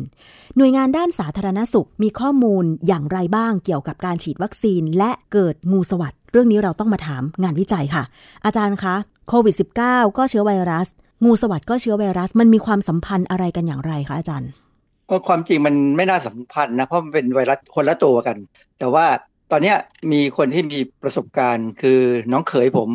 [0.56, 8.04] หน่วยงานด้านสาธารณสุขมีข้อมูลอย่างไรบ้างเกี่ยวกับการฉีดวัคซีนและเกิดงูสวัสดเรื่องนี้เราต้องมาถามงานวิจัยค่ะ
[8.44, 8.94] อาจารย์คะ
[9.28, 10.88] โควิด -19 ก็เชื้อไวรัส
[11.24, 14.50] งูสวัดก็เชื้อไวรัสมันมีความสัมพันธ์อะไรกันอย่างไรคะอาจารย์
[15.10, 18.36] ก็ความจริงมันไม่น่าสัมพันธ์นะเพราะมันเป็นไวรัสคนละตัวกัน
[18.78, 19.06] แต่ว่า
[19.50, 19.76] ตอนเนี้ย
[20.12, 22.00] มีคนที่มีประสบการณ์คือ
[22.32, 22.88] น้องเขยผม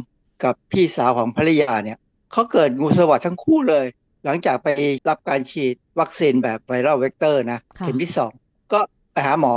[0.43, 1.97] กับพี่สาวของภรรยาเนี่ย
[2.32, 3.86] เขาเกิดงูสวัดทั้งคู่เลย
[4.25, 4.67] หลังจากไป
[5.09, 8.32] รับการฉีดวัคซีนแบบ viral vector นะค่ะเข็มที่สอง
[8.73, 8.80] ก็
[9.13, 9.53] ไปหาหมอ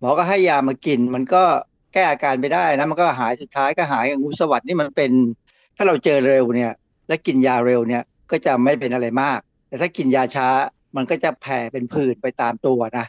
[0.00, 1.42] หมอก็ให้ยามากิน มันก็
[1.92, 5.10] แก้อาการไปได้นะมันก็หายสุดท้ายก็หายงูสวัสดนี่มันเป็น
[5.76, 6.72] ถ้าเราเจอเร็วเนี่ย
[7.08, 10.48] และกินยาเร็วเนี่ย ก็จะไม่เป็นอะไรมาก แต่ถ้ากินยาช้า
[10.96, 13.06] มันก็จะแผ่เป็นผื่นไปตามตัวนะ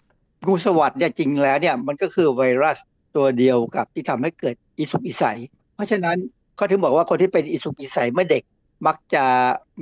[0.47, 2.77] งูสวัสดเนี่ยจริงแล้วเนี่ยมันก็คือไวรัส
[3.15, 5.39] ตัวเดียวกับที่ทำให้เกิดอิสุกอิสัย
[5.75, 6.17] เพราะฉะนั้น
[6.55, 8.43] เขาถึงบอกว่าคนที่เป็นอิสุกอิสัยเมื่อเด็ก
[8.87, 9.25] มักจะ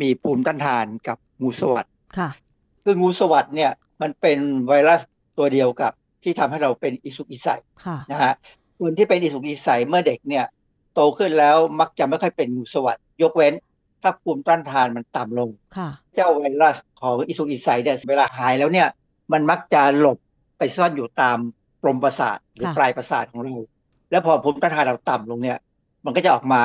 [0.02, 1.88] มีภูมิต้านทานกับงูสวัสด
[2.18, 2.30] ค่ะ
[2.84, 3.72] คืองูสวัสดเนี่ย
[4.02, 5.02] มันเป็นไวรัส
[5.38, 5.92] ตัวเดียวกับ
[6.24, 8.34] ที่ทำให้เราเป็นอิสุกอิสัยค่ะนะฮะ
[8.80, 10.46] คนที่เป็นอิสุกอิสัยเมื่อเด็กเนี่ย
[10.94, 13.54] โตขึ้นแล้วมักจะไม่ค่อยเป็นงูสวัสดยกเว้น
[14.02, 18.88] ถ้าภูมิต้านทานมันต่ำลงค่ะเจ้าไวรัสของอิสุกอิสัยเนี่ยเวลาหายแล้วเนี่ย
[19.32, 20.18] มันมักจะหลบ
[20.58, 21.38] ไปซ่อนอยู่ตาม
[21.82, 23.56] ปลมประสาทหรือค่ะปลายประสาทของเรา
[24.12, 25.58] แล้วพอภูมิต้านทานเราต่ำลงเนี่ย
[26.06, 26.64] มันก็จะออกมา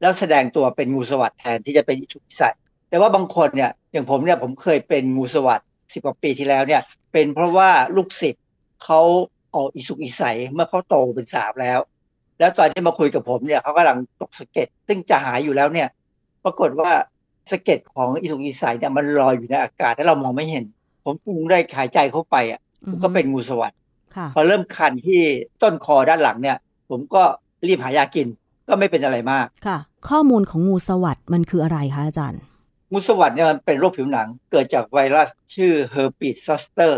[0.00, 2.54] แล้วแสดงตัวเป็นงูสวัสดแทนที่จะเป็นอิสุกอิสัย
[2.88, 5.62] แต่ว่าบางคนเนี่ยอย่างผมเนี่ยผมเคยเป็นงูสวัสด
[5.92, 8.44] สิบกว่าปีที่แล้วเนี่ย เป็นเพราะว่าลูกศิษย์
[8.84, 9.00] เขา
[9.54, 11.78] ออกอิสุกอิสัยเมื่อเขาโตเป็นสาวแล้ว
[12.38, 15.88] แล้วตอนที่มาคุยกับผมเนี่ยเขากำลังตกสะเก็ดซึ่งจะหายอยู่แล้วเนี่ย
[16.44, 16.90] ปรากฏว่า
[17.50, 20.64] สะเก็ดของอิสุกอิสัยเนี่ยมันลอยอยู่ในอากาศแล้วเรามองไม่เห็น
[21.04, 22.60] ผมปรุงได้หายใจเข้าไปอะ
[22.90, 23.72] ผมก็เป็นงูสวัสด
[24.16, 25.20] ค่ะพอเริ่มคันที่
[25.62, 26.56] ต้นคอด้านหลังเนี่ย
[26.90, 27.22] ผมก็
[27.66, 28.28] รีบหายากิน
[28.68, 29.78] ก็ไม่เป็นอะไรมากค่ะ
[30.08, 32.40] ข้อมูลของงูสวัสดมันคืออะไรคะอาจารย์
[32.92, 36.92] งูสวัสดเนี่ยมันเป็นโรคผิวหนัง เกิดจากไวรัสชื่อ herpes zoster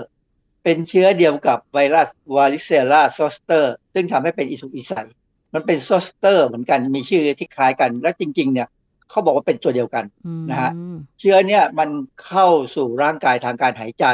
[0.64, 3.64] เป็นเชื้อเดียวกับไวรัส varicella zoster
[3.94, 5.08] ซึ่งทำให้เป็นอิสุกอิสัย
[5.54, 8.68] มันเป็น zoster เหมือนกันมีชื่อที่คล้ายกัน และจริง ๆ เนี่ย
[9.12, 10.70] เขาบอกว่าเป็นตัวเดียวกันอืมนะฮะ
[11.18, 11.88] เชื้อเนี่ยมัน
[12.26, 12.46] เข้า
[12.76, 14.06] สู่ร่างกายทางการหายใจ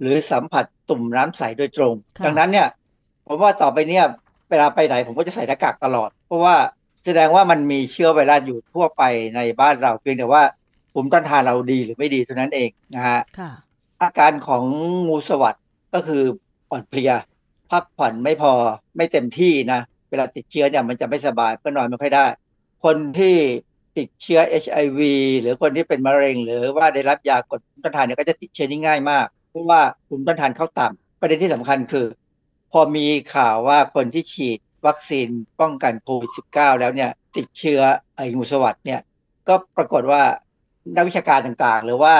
[0.00, 2.68] หรือสัมผัสตุ่มน้ำใสโดยตรงค่ะดังนั้นเนี่ย
[3.26, 4.04] ผมว่าต่อไปเนี่ย
[4.50, 6.56] เวลาไปไหนผมก็จะใส่หน้ากากตลอด เพราะว่า
[7.04, 9.02] แสดงว่ามันมีเชื้อไวรัสอยู่ทั่วไป
[9.36, 10.42] ในบ้านเราเพียงแต่ว่า
[10.92, 13.50] ภูมิต้านทานเราดีหรือไม่ดีเท่านั้นเองนะฮะค่ะ
[14.02, 14.62] อาการของ
[15.08, 15.58] งูสวัสด
[15.94, 16.22] ก็คือ
[16.70, 17.12] อ่อนเพลีย
[17.70, 18.52] พักผ่อนไม่พอ
[18.96, 22.26] ไม่เต็มที่นะ เวลาติดเชื้อเนี่ยมันจะไม่สบายก็นอนไม่ค่อยได้
[22.84, 23.34] คนที่
[23.98, 25.00] ติดเชื้อ HIV
[25.40, 32.06] หรือคนที่เป็นมะเร็ง หรือว่าได้รับยากดภูมิต้านทานเนี่ยก็จะติดเชื้อนี้ง่ายมาก เพราะว่าภูมิต้านทานเขาต่ำประเด็นที่สำคัญคือ
[32.72, 35.28] พอมีข่าวว่าคนที่ฉีดวัคซีน
[35.60, 37.80] ป้องกันโควิด -19 แล้วเนี่ยติดเชื้อ
[38.16, 39.00] ไองูสวัสดเนี่ย
[39.48, 40.22] ก็ปรากฏว่า
[40.96, 42.14] นักวิชาการต่างๆ หรือว่า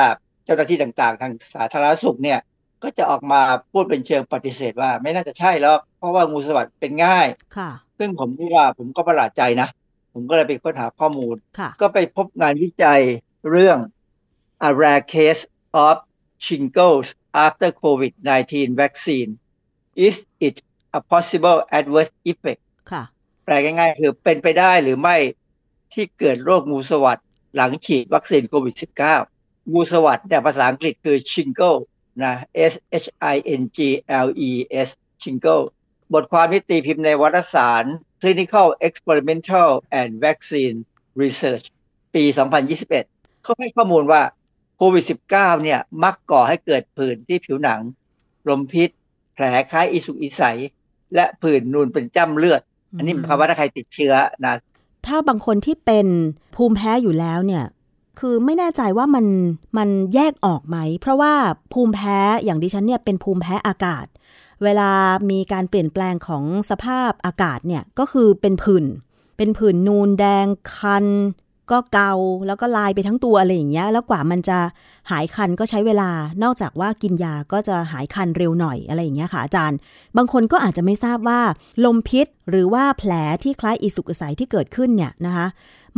[0.45, 2.39] เจ้าหน้าที่ต่างๆ ทางสาธารณสุขเนี่ย
[2.83, 3.41] ก็จะออกมา
[3.72, 9.68] พูดเป็นเชิงปฏิเสธว่าไม่น่าจะใช่แล้วเพราะว่างูสวัสด์เป็นง่าย ค่ะ ซึ่งผมว่าผมก็ประหลาดใจนะ
[10.18, 13.00] ผมก็เลยไปค้นหาข้อมูลค่ะก็ไปพบงานวิจัย
[13.50, 13.78] เรื่อง
[14.68, 15.42] a rare case
[15.84, 15.96] of
[16.44, 17.06] shingles
[17.44, 18.52] after COVID-19
[18.82, 19.30] vaccine
[20.06, 20.56] is it
[20.98, 23.02] a possible adverse effect ค่ะ
[23.44, 25.16] แปลง่ายๆ คือเป็นไปได้หรือไม่
[25.92, 28.74] ที่เกิดโรคงูสวัสด์หลังฉีดวัคซีนโควิด
[29.22, 31.78] -19 งูสวัสด์เนี่ยภาษาอังกฤษคือ shingle
[32.22, 32.34] นะ
[32.72, 33.78] S H I N G
[34.26, 34.50] L E
[34.86, 34.88] S
[35.22, 35.64] shingle
[36.14, 37.84] บทความที่ตีพิมพ์ในวารสาร
[38.20, 40.76] Clinical Experimental and Vaccine
[41.22, 41.66] Research
[42.14, 42.24] ปี
[42.82, 44.22] 2021 เขาให้ข้อมูลว่า
[44.76, 47.80] โควิด -19 เนี่ยมักก่อให้เกิดผื่นที่ผิวหนัง
[48.48, 48.88] ลมพิษ
[49.34, 50.58] แผลคล้ายอิสุกอิสัย
[51.14, 52.62] และผื่นนูนเป็นจ้ำเลือด
[52.96, 54.14] อันนี้หมายความว่าถ้าใครติดเชื้อ
[54.46, 54.54] นะ
[55.06, 56.06] ถ้าบางคนที่เป็น
[56.56, 57.64] ภูมิแพ้อยู่แล้วเนี่ย
[58.20, 59.26] คือไม่แน่ใจว่ามัน
[59.78, 61.34] มันแยกออกไหม เพราะว่า
[61.72, 64.06] ภูมิแพ้อย่างดิฉันเนี่ยเป็นภูมิแพ้อากาศ
[64.62, 64.90] เวลา
[65.30, 68.84] มีการเปลี่ยนแปลงของสภาพอากาศเนี่ยก็คือเป็นผื่น
[69.36, 71.07] เป็นผื่นนูนแดงคัน
[71.70, 72.12] ก็เกา
[72.46, 74.59] แล้วก็ลายไปทั้งตัวอะไรอย่างเงี้ย แล้วกว่ามันจะ
[75.11, 76.11] หายคันก็ใช้เวลา
[76.42, 79.78] นอกจากว่ากินยาก็จะหายคันเร็วหน่อยอะไรอย่างเงี้ยค่ะอาจารย์
[80.16, 81.40] บางคนก็อาจจะไม่ทราบว่า
[81.84, 85.46] ลมพิษหรือว่าแผลที่คล้ายอิสุกอิสัยที่เกิดขึ้นเนี่ยนะคะ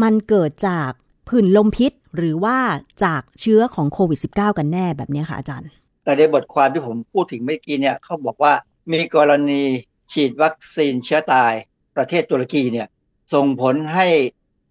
[0.02, 0.90] มันเกิดจาก
[1.28, 2.56] ผื่นลมพิษหรือว่า
[3.04, 5.68] จากเชื้อของโควิด -19 กันแน่แบบนี้ค่ะอาจารย์
[6.08, 8.54] แต่ในบทความที่ผมพูดถึงเมื่อกี้เนี่ยเขาบอกว่า
[8.92, 9.62] มีกรณี
[10.12, 11.52] ฉีดวัคซีนเชื้อตาย
[11.96, 12.88] ประเทศตุรกีเนี่ย
[13.34, 14.06] ส่งผลให้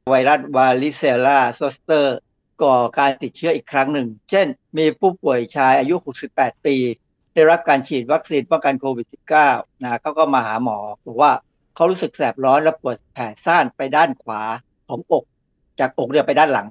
[0.09, 2.17] ไวรัส varicella zoster
[2.63, 5.95] ก่อการติดเชื้ออีกครั้งหนึ่ง เช่น มีผู้ป่วยชายอายุ
[6.29, 6.75] 68 ปี
[7.33, 9.07] ได้รับการฉีดวัคซีนป้องกันโควิด
[9.45, 11.31] -19 นะเขาก็มาหาหมอบอกว่า
[11.75, 14.41] เขารู้สึกแสบร้อนและปวดแผ่ซ่านไปด้านขวา
[14.87, 15.23] ของอก
[15.79, 16.67] จากอกเนี่ยไปด้านหลัง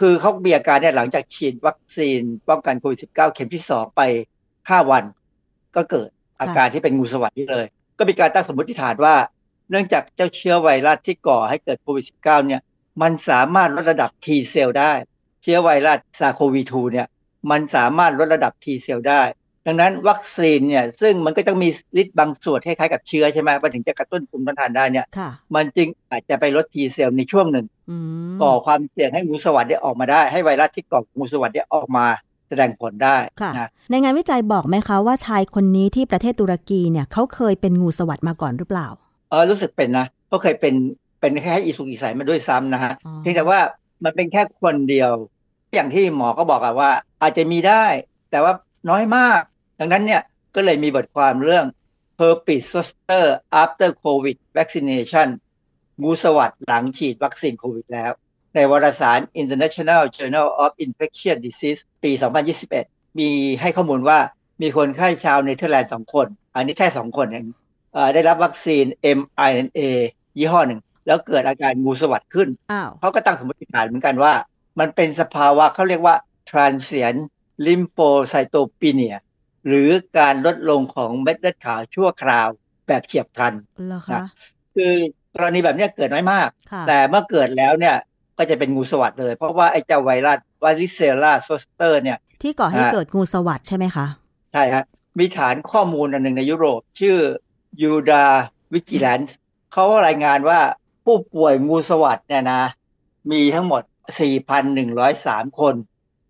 [0.00, 4.02] ค่ะคือเขามีอาการเนี่ยหลังจากฉีดวัคซีนป้องกันโควิด -19 เข็มที่2ไป
[4.46, 5.04] 5วัน
[5.76, 6.08] ก็เกิด
[6.40, 7.66] อาการที่เป็นงูสวัสด์นี่เลย
[7.98, 9.14] ก็มีการตั้งสมมติฐานว่า
[9.70, 12.62] เนื่องจากเจ้าเชื้อไวรัสที่ก่อให้เกิดโควิด -19 เนี่ย
[13.02, 14.92] มันสามารถลดระดับ T เซลล์ได้
[15.42, 17.08] เชื้อไวรัสซาโควี2เนี่ย
[17.50, 19.22] มันสามารถลดระดับ T เซลล์ได้
[19.66, 21.68] ดังนั้นวัคซีนเนี่ยซึ่งมันก็ต้องมี
[22.00, 27.96] ฤทธิ์บางส่วนคล้ายๆกับเชื้อใช่ไหมมันถึงจะกระตุ้นภูมิต้านทานได้เนี่ยค่ะมันจึงอาจจะไปลด T เซลล์ในช่วงหนึ่งอื
[28.30, 32.06] มก่อความเสี่ยงให้งูสวัสด์ได้ออกมาได้ ให้ไวรัสที่ก่องูสวัสด์ได้ออกมา
[32.48, 38.86] แสดงผลได้ค่ะนะในงานวิจัยบอกไหมคะว่าชายคนนี้ที่ประเทศตุรกีเนี่ยเขาเคยเป็นงูสวัสด์มาก่อนหรือเปล่า
[39.30, 40.74] เออรู้สึกเป็นนะก็เคยเป็น
[41.20, 43.60] เป็นแค่อีสุกอีใสมาด้วยซ้ำนะฮะอ๋อเพียงแต่ว่า
[44.04, 45.12] มันเป็นแค่คนเดียว
[45.74, 46.90] อย่างที่หมอก็บอกอะว่า
[47.22, 47.84] อาจจะมีได้
[48.30, 48.52] แต่ว่า
[48.88, 49.40] น้อยมาก
[49.78, 50.22] ดังนั้นเนี่ย
[50.54, 51.66] ก็เลยมีบทความเรื่อง
[52.18, 53.26] herpes zoster
[53.62, 55.28] after covid vaccination
[56.02, 58.12] งูสวัสด์หลังฉีดวัคซีนโควิดแล้ว
[58.54, 62.10] ในวารสาร International Journal of Infectious Disease ปี
[62.66, 63.28] 2021 มี
[63.60, 64.18] ให้ข้อมูลว่า
[64.62, 67.46] มีคนไข้ชาวเนเธอร์แลนด์สองคน อันนี้แค่สองคนเอง
[67.92, 68.84] เอ่อได้รับวัคซีน
[69.18, 69.80] mRNA
[70.38, 74.32] ยี่ห้อหนึ่ง แล้วเกิดอาการงูสวัสด์ขึ้นอ้าวเขาก็ตั้งสมมติฐานเหมือนกันว่า
[74.80, 76.14] มันเป็นสภาวะเขาเรียกว่า
[76.50, 77.20] transient
[77.66, 79.16] lymphocytopenia
[79.66, 79.88] หรือ
[80.18, 82.48] การลดลงของเม็ดเลือดขาวชั่วคราว
[82.86, 83.54] แบบเฉียบพลัน
[83.86, 84.20] เหรอคะ
[84.76, 84.94] คือ
[85.34, 87.96] กรณีแบบเนี้ยเกิดน้อยมากค่ะแต่เมื่อเกิดแล้วเนี่ย
[88.38, 94.06] ก็จะเป็นงูสวัสด์เลย เพราะว่าไอ้เจ้าไวรัส varicella zoster เนี่ย ที่ก่อให้อ่าเกิดงูสวัสด์ใช่ไหมคะ
[94.52, 94.84] ใช่ฮะ
[95.18, 97.18] มีฐานข้อมูลอันหนึ่งในยุโรป ชื่อ
[97.90, 98.24] u d a
[98.72, 99.32] Vigilance
[99.72, 100.60] เขารายงานว่า
[101.04, 102.62] ผู้ป่วยงูสวัสด์เนี่ยนะ
[103.32, 103.82] มีทั้งหมด
[104.70, 105.74] 4,103 คน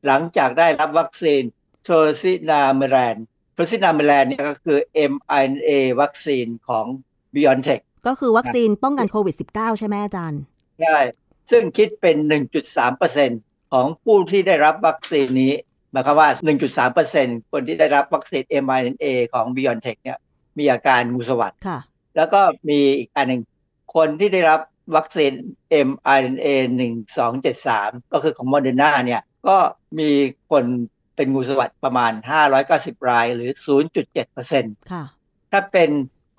[0.07, 1.43] หลังจากได้รับวัคซีน
[1.85, 3.17] tozinameran
[3.55, 4.79] tozinameran เนี่ยก็คือ
[5.13, 5.71] mRNA
[6.01, 6.87] วัคซีนของ
[7.35, 10.41] BioNTech ก็คือวัคซีนป้องกันโควิด -19 ใช่ไหมอาจารย์
[10.81, 10.99] ใช่
[11.51, 12.17] ซึ่งคิดเป็น
[12.95, 15.53] 1.3%ของผู้ที่ได้รับวัคซีนนี้
[15.93, 16.29] หมายความว่า
[16.91, 20.19] 1.3%คนที่ได้รับวัคซีน mRNA ของ BioNTech เนี่ย
[20.59, 21.79] มีอาการงูสวัสด์ค่ะ
[22.17, 23.43] แล้วก็มีอีกอันหนึ่ง
[23.95, 24.61] คนที่ได้รับ
[24.97, 25.33] วัคซีน
[25.89, 26.47] mRNA
[27.31, 29.57] 1273 ก็คือของ Moderna เนี่ย ก็
[29.99, 30.11] มี
[30.51, 30.65] คน
[31.17, 32.13] เป็นงูสวัสด์ประมาณ
[32.61, 33.51] 590 ราย หรือ
[34.17, 35.05] 0.7%ค่ะ
[35.53, 35.91] ถ้าเป็น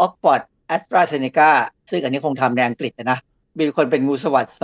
[0.05, 0.41] Oxford
[0.75, 1.51] AstraZeneca
[1.89, 3.19] ซึ่งอันนี้คงทำในอังกฤษนะ
[3.59, 4.55] มีคนเป็นงูสวัสด์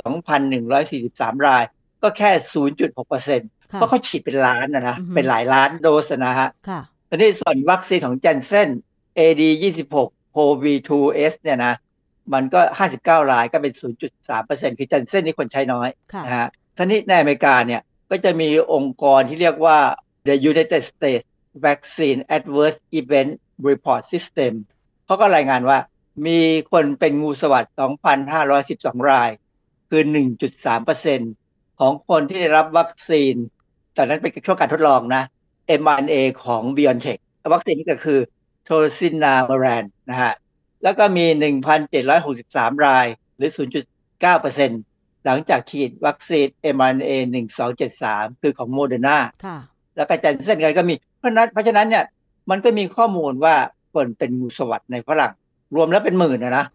[0.67, 1.63] 2,143 ราย
[2.03, 8.69] ก็แค่ 0.6%ค่ะเพราะเขาฉีดเป็นล้านนะนะอือฮึเป็นหลายล้านโดสนะฮะค่ะทีนี้ส่วนวัคซีนของ Janssen
[9.17, 9.43] AD
[9.91, 11.73] 26 CoV2S เนี่ยนะ
[12.33, 12.61] มันก็
[12.95, 13.73] 59 รายก็เป็น
[14.27, 19.79] 0.3%คือ Janssen นี่คนใช้น้อยค่ะนะฮะทีนี้ในอเมริกาเนี่ย ก็จะมีองค์กรที่เรียกว่า
[20.27, 21.25] the United States
[21.65, 23.31] Vaccine Adverse Event
[23.67, 24.53] Report System
[25.05, 25.79] เขาก็รายงานว่า
[26.27, 26.39] มี
[26.71, 27.73] คนเป็นงูสวัสด์
[28.41, 29.29] 2,512 ราย
[29.89, 30.01] คือ
[31.11, 33.35] 1.3%ของคนที่ได้รับวัคซีน
[33.93, 35.23] แตอนนั้นเป็นช่วงการทดลองนะ
[35.81, 37.19] mRNA ของ BioNTech
[37.53, 38.19] วัคซีนนี้ก็คือ
[38.63, 40.33] tozinameran นะฮะ
[40.83, 41.25] แล้วก็มี
[42.05, 43.05] 1,763 ราย
[43.37, 44.86] หรือ 0.9%
[45.27, 47.11] หลังจากฉีดวัคซีน mRNA
[47.77, 49.17] 1273 คือของโมเดอร์นา
[49.97, 52.05] แล้วก็ Janssen กันก็มี เพราะนั้นเพราะฉะนั้นเนี่ย
[52.49, 53.55] มันก็มีข้อมูลว่า
[53.93, 55.33] คนเป็นงูสวัดในฝรั่ง
[55.75, 56.65] รวมแล้วเป็นหมื่นนะนะ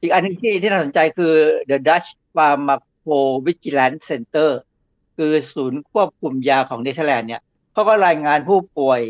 [0.00, 1.34] อีกอันนึงที่ที่น่าสนใจคือ
[1.70, 4.50] The Dutch Pharmacovigilance Center
[5.16, 9.00] คือศูนย์ควบคุมยาของเนเธอร์แลนด์เนี่ยเขาก็รายงานผู้ป่วย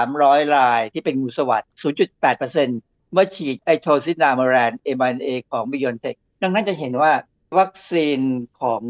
[0.00, 1.70] 300 รายที่เป็นงูสวัสด์
[2.38, 7.12] 0.8%เมื่อฉีดไอโทซินามาแรน mRNA ของ BioNTech ดังนั้นจะเห็นว่า
[7.58, 8.20] วัคซีน
[8.60, 8.82] ของ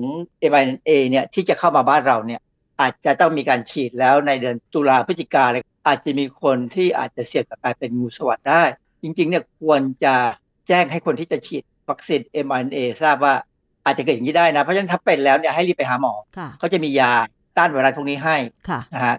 [0.50, 2.40] mRNA เนี่ยที่จะเข้ามาบ้านเราเนี่ย
[2.80, 8.62] อาจจะต้องมีการฉีดแล้วในเดือนตุลาพฤศจิกาเลยอาจจะมีคนที่อาจจะเสี่ยงกับการเป็นงูสวัสด์ได้
[9.02, 10.14] จริงๆเนี่ยควรจะ
[10.68, 13.34] แจ้งให้คนที่จะฉีดวัคซีน mRNA ทราบว่า
[13.84, 16.14] อาจจะเกิดอย่างนี้ได้นะ เพราะฉะนั้นถ้าเป็นแล้วเนี่ยให้รีบไปหาหมอ
[16.58, 17.12] เขาจะมียา
[17.56, 18.36] ต้านไวรัสพวกนี้ให้
[18.94, 19.16] นะฮะ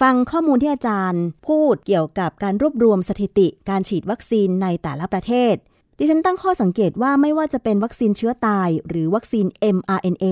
[0.00, 5.54] ฟังข้อมูลที่อาจารย์พูดเกี่ยวกับการรวบรวมสถิติการฉีดวัคซีนในแต่ละประเทศ
[5.98, 10.26] ดิฉันตั้งข้อสังเกตว่าไม่ว่าจะเป็นวัคซีนเชื้อตาย หรือวัคซีน mRNA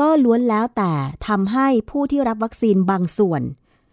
[0.00, 0.92] ก็ล้วนแล้วแต่
[1.28, 3.42] ทำให้ผู้ที่รับวัคซีนบางส่วน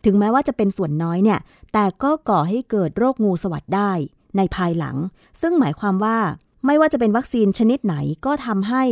[0.05, 1.39] ถึงแม้ว่าจะเป็นส่วนน้อยเนี่ย
[1.74, 3.91] แต่ก็ก่อให้เกิดโรคงูสวัสดได้
[4.38, 4.95] ในภายหลัง
[5.41, 6.18] ซึ่งหมายความว่า
[6.66, 7.95] ไม่ว่าจะเป็นวัคซีนชนิดไหน
[8.26, 8.84] ก็ทำให้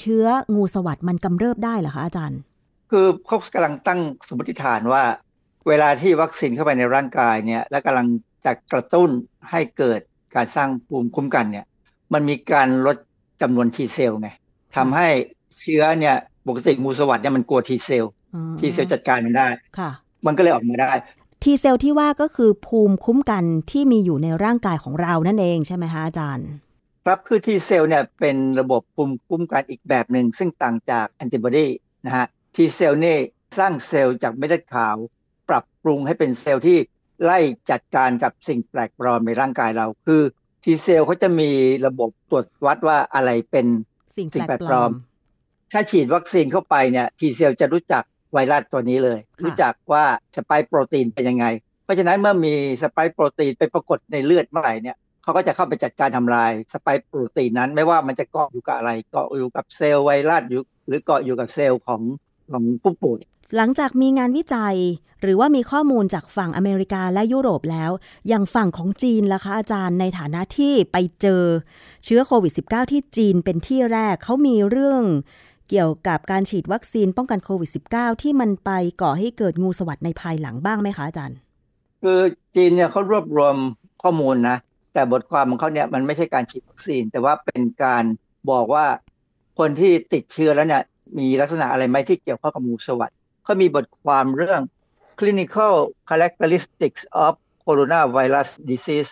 [0.00, 2.40] เชื้องูสวัดมันกำเริบได้เหรอคะอาจารย์
[2.90, 5.02] คือเขากำลังตั้งสมมติฐานว่า
[5.68, 8.06] เวลาที่วัคซีนเข้าไปในร่างกายเนี่ยและกำลัง
[8.44, 9.10] จะกระตุ้น
[9.50, 10.00] ให้เกิด
[10.34, 11.66] การสร้างภูมิคุ้มกันเนี่ย
[12.12, 12.96] มันมีการลด
[13.42, 14.28] จำนวน T cell ไง
[14.76, 15.08] ทำให้
[15.60, 18.04] เชื้อเนี่ยปกติงูสวัดเนี่ยมันกลัว T cell
[18.60, 19.48] T cell จัดการมันได้
[19.78, 19.90] ค่ะ
[20.26, 20.92] มันก็เลยออกมาได้
[21.42, 26.48] T cell ที่ว่าก็คือภูมิคุ้มกันที่มีอยู่ในร่างกายของเรานั่นเองใช่ไหมคะอาจารย์
[27.04, 31.66] ครับคือ T cell เนี่ยเป็นระบบภูมิคุ้มกันอีกแบบหนึ่งซึ่งต่างจากแอนติบอดี
[32.06, 33.16] นะฮะ T cell นี่
[33.58, 34.96] สร้างเซลล์จากเม็ดเลือดขาว
[35.48, 36.78] ปรับปรุงให้เป็นเซลล์ที่
[37.24, 37.38] ไล่
[37.70, 40.22] จัดการกับสิ่งแปลกปลอมในร่างกายเรา คือ
[40.64, 41.50] T cell เขาจะมี
[41.86, 43.66] ระบบตรวจวัดว่าอะไรเป็น
[44.16, 44.90] สิ่งแปลกปลอม
[45.72, 48.02] ถ้าฉีดวัคซีนเข้าไปเนี่ยทีเซลจะรู้จัก
[48.32, 50.04] ไวรัสตัวนี้เลย รู้จักว่า
[50.36, 51.46] สไปค์โปรตีนเป็นยังไง
[51.84, 62.02] เพราะฉะนั้นเมื่อมีสไปค์โปรตีนไปปรากฏในเลือดเมื่อไหร่เนี่ยเขาก็จะเข้าไปจัดการทำลายสไปค์โปรตีนนั้น ไม่ว่ามันจะเกาะอยู่กับอะไรเกาะอยู่กับเซลล์ไวรัสอยู่หรือเกาะอยู่กับเซลล์ของ
[62.52, 63.20] ของผู้ป่วย
[63.56, 64.76] หลังจากมีงานวิจัย
[65.22, 67.90] หรือว่ามีข้อมูลจากฝั่งอเมริกาและยุโรปแล้ว
[68.28, 71.42] อย่างฝั่งของจีนล่ะคะอาจารย์ในฐานะที่ไปเจอ
[72.04, 75.02] เชื้อโควิด -19 ที่จีนเป็นที่แรกเขามีเรื่อง
[75.68, 78.70] เกี่ยวกับการฉีดวัคซีนป้องกันโควิด -19 ที่มันไป
[79.02, 81.38] ก่อให้เกิดงูสวัสดในภายหลังบ้างไหมคะอาจารย์
[82.02, 82.20] คือ
[82.54, 83.56] จีนเนี่ยเขารวบรวม
[84.02, 84.56] ข้อมูลนะ
[84.94, 88.04] แต่บทความของเขาเนี่ยมันไม่ใช่การฉีดวัคซีน แต่ว่าเป็นการ
[88.50, 88.84] บอกว่า
[89.58, 90.82] คนที่ติดเชื้อแล้วเนี่ย
[91.18, 93.12] มีลักษณะอะไรไหมที่เกี่ยวข้องกับมูสวัสด
[93.50, 94.60] เขามีบทความเรื่อง
[95.18, 95.74] clinical
[96.08, 97.32] characteristics of
[97.66, 99.10] coronavirus disease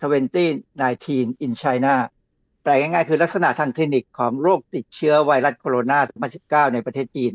[0.00, 1.94] 2019 in China
[2.62, 5.98] แปลง่ายๆ คือลักษณะทางคลินิกของโรคติดเชื้อไวรัสโคโรนา
[6.70, 7.32] 2019 ในประเทศจีน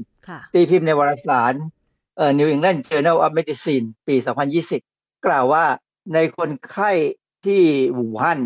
[0.54, 1.54] ตีพิมพ์ในวารสาร
[2.40, 4.16] New England Journal of Medicine ปี
[4.70, 5.66] 2020 กล่าวว่า
[6.14, 6.92] ในคนไข้
[7.46, 7.62] ที่
[7.96, 8.40] หูฮั่น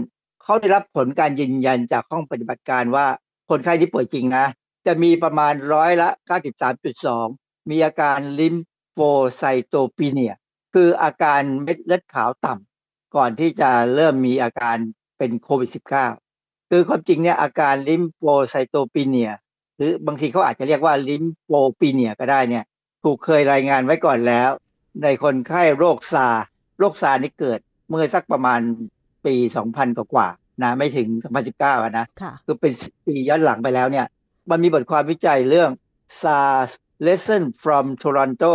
[0.43, 3.07] เขาได้รับผลการยืนยันจากห้องปฏิบัติการว่า
[3.49, 4.45] คนไข้ที่ป่วยจริงนะ
[4.86, 10.34] จะมีประมาณร้อยละ 93.2 มีอาการ lymphocytopenia
[10.74, 14.78] คืออาการเม็ดเลือดขาวต่ำก่อนที่จะเริ่มมีอาการ
[15.18, 15.70] เป็นโควิด
[16.22, 19.32] -19 คือความจริงเนี่ยอาการ lymphocytopenia
[19.78, 22.64] หรือบางทีเขาอาจจะเรียกว่า lymphopenia ก็ได้เนี่ย
[23.03, 24.49] ถูกเคยรายงานไว้ก่อนแล้ว
[25.03, 26.28] ในคนไข้โรคซาร์ส
[26.80, 27.59] โรคซาร์สนี่เกิด
[27.89, 28.59] เมื่อสักประมาณ
[29.26, 29.36] ปี
[29.66, 30.28] 2000 กว่ากว่า
[30.64, 31.07] นะไม่ถึง
[31.51, 32.05] 2019นะ
[32.45, 32.74] คือเป็น
[33.05, 34.05] ปีย้อนหลังไปแล้วเนี่ย
[34.49, 35.70] มันมีบทความวิจัยเรื่อง
[36.22, 36.72] SARS
[37.06, 38.54] Lesson from Toronto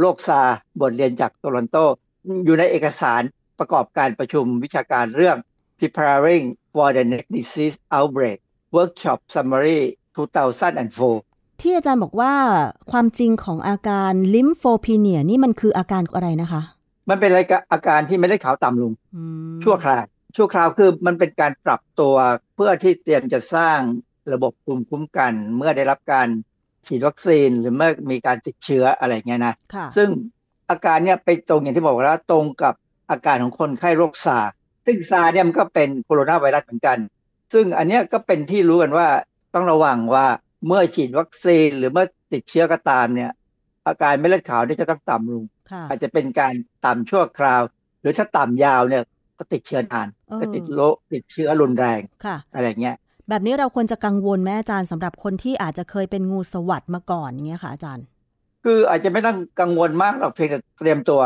[0.00, 0.40] โรคซา
[0.80, 1.76] บทเรียนจากโตลอนโต
[2.44, 3.22] อยู่ในเอกสาร
[3.58, 5.36] ประกอบการประชุมวิชาการเรื่อง
[5.78, 8.38] Preparing for the Next Disease Outbreak
[8.76, 9.80] Workshop Summary
[10.70, 12.32] 2004 ที่อาจารย์บอกว่า
[12.90, 16.62] ความจริงของอาการลิมโฟพีเนียนี่มันคืออาการอะไรนะคะ
[17.10, 17.40] มันเป็นอะไร
[17.72, 18.92] อาการที่ไม่ได้ขาวต่ำลง
[19.64, 20.04] ชั่วคราว
[20.36, 22.14] ชั่วคราวคือมันเป็นการปรับตัว
[22.54, 23.78] เพื่อที่เตรียมจะสร้าง
[24.32, 26.28] ระบบภูมิคุ้มกัน เมื่อได้รับการ
[26.88, 29.54] ฉีดวัคซีนหรือเมื่อมีการติดเชื้ออะไรเงี้ยนะ
[29.96, 30.08] ซึ่ง
[30.70, 32.74] อาการเนี้ยไปตรงอย่างที่บอกแล้วตรงกับ
[33.10, 34.38] อาการของคนไข้โรคซา
[34.86, 36.98] ซึ่งซาเนี่ยมันก็เป็นโคโรนาไวรัสเหมือนกัน
[37.52, 39.08] ซึ่งอันเนี้ยก็เป็นที่รู้กันว่า
[39.54, 40.26] ต้องระวังว่า
[40.66, 43.30] เมื่อฉีดวัคซีนหรือเมื่อติดเชื้อก็ตามเนี่ย
[43.86, 45.44] อาการไม่เลือดขาวนี่จะต้องต่ำลง
[45.88, 46.54] อาจจะเป็นการ
[46.86, 47.62] ต่ำชั่วคราว
[48.00, 49.02] หรือถ้าต่ำยาวเนี่ย
[49.38, 50.08] ก็ติดเชื้อนาน
[50.40, 52.00] ก็ติดโรคติดเชื้อรุนแรง
[52.54, 52.96] อะไรเงี้ย
[53.28, 58.04] แบบนี้เราควรจะกังวลไหมอาจารย์สำหรับคนที่อาจจะเคยเป็นงูสวัสด์มาก่อนอย่างเงี้ยค่ะอาจารย์
[58.64, 61.20] คืออาจจะไม่ต้องกังวลมากหรอกเพียงแต่เตรียมตัว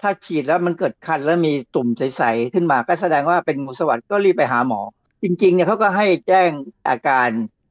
[0.00, 4.80] ถ้าฉีดแล้วมันเกิดคันแล้วมีตุ่มใสๆขึ้นมาก็แสดงว่าเป็นงูสวัสด์ก็รีบไปหาหมอ
[5.22, 6.50] จริงๆเนี่ยเขาก็ให้แจ้ง
[6.88, 7.28] อาการ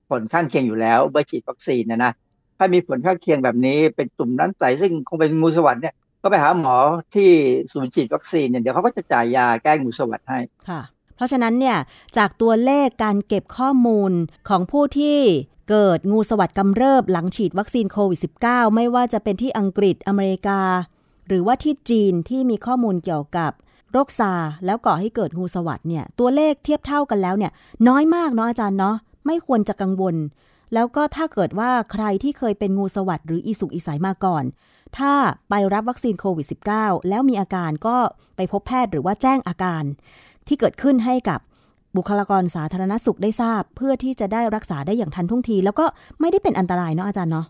[0.10, 2.12] ผลข้างเคียงอยู่แล้วเมื่อฉีดวัคซีนนะนะ
[2.58, 6.76] ถ้ามีผลข้างเคียงแบบนี้เป็นตุ่มน้ำใสซึ่งคงเป็นงูสวัสด์เนี่ยก็ไปหาหมอ
[7.16, 7.30] ที่
[7.72, 10.39] ศูนย์ฉีดวัคซีนเนี่ยเดี๋ยวเขาก็จะจ่ายยาแก้งูสวัสด์ให้
[10.70, 10.82] ค่ะ
[11.18, 11.78] เพราะฉะนั้นเนี่ย
[12.18, 14.11] จากตัวเลขการเก็บข้อมูล
[14.49, 15.20] ของผู้ที่
[15.70, 20.61] เกิดงูสวัสดกำเริบหลังฉีดวัคซีนโควิด -19 ไม่ว่าจะเป็นที่อังกฤษอเมริกา
[21.28, 23.51] หรือว่าที่จีนที่มีข้อมูลเกี่ยวกับ
[23.91, 24.34] โรคซา
[24.65, 27.51] แล้วก่อให้เกิดงูสวัสดเนี่ยตัวเลขเทียบเท่ากันแล้วเนี่ย
[27.88, 28.95] น้อยมากเนาะอาจารย์เนาะ
[29.26, 30.15] ไม่ควรจะกังวล
[30.74, 34.43] แล้วก็ถ้าเกิดว่าใครที่เคยเป็นงูสวัสดหรืออีสุกอีสายมาก่อน
[34.97, 35.13] ถ้า
[35.49, 36.47] ไปรับวัคซีนโควิด
[36.78, 37.97] -19 แล้วมีอาการก็
[38.36, 39.84] ไปพบแพทย์หรือว่าแจ้งอาการ
[40.48, 41.39] ที่เกิดขึ้นให้กับ
[41.98, 45.86] บุคลากรสาธารณสุขได้ทราบ เพื่อที่จะได้รักษาได้อย่างทันท่วงที แล้วก็
[46.20, 47.45] ไม่ได้เป็นอันตรายเนาะอาจารย์เนาะ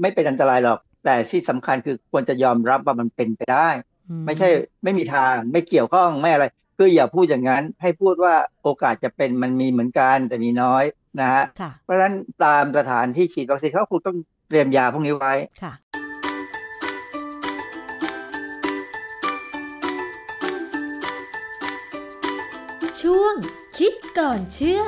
[0.00, 3.68] ไม่เป็นอันตรายหรอก แต่ที่สำคัญคือควรจะยอมรับว่ามันเป็นไปได้
[4.08, 4.48] อืไม่ใช่
[4.84, 10.84] ไม่มีทางไม่เกี่ยวข้องไม่อะไรคืออย่าพูดอย่างนั้นให้พูดว่าโอกาสจะเป็นมันมีเหมือนกันแต่มีน้อย
[11.20, 14.16] นะฮะค่ะเพราะฉะนั้นตามสถานที่ฉีดวัคซีนเขาคงต้อง
[14.48, 15.34] เตรียมยาพวกนี้ไว้
[23.02, 23.34] ช่วง
[23.78, 24.82] คิดก่อนเชื่อ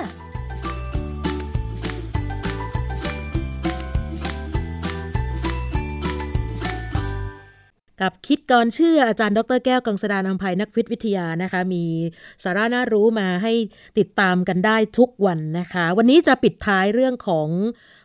[8.01, 11.85] กับคิดก่อนเชื่ออาจารย์ดรแก้วกังสดาลอำไพนักพิษวิทยานะคะ มี
[12.45, 13.53] สาระน่ารู้มาให้
[13.99, 17.49] ติดตามกันได้ทุกวันนะคะ วันนี้จะปิดท้ายเรื่องของ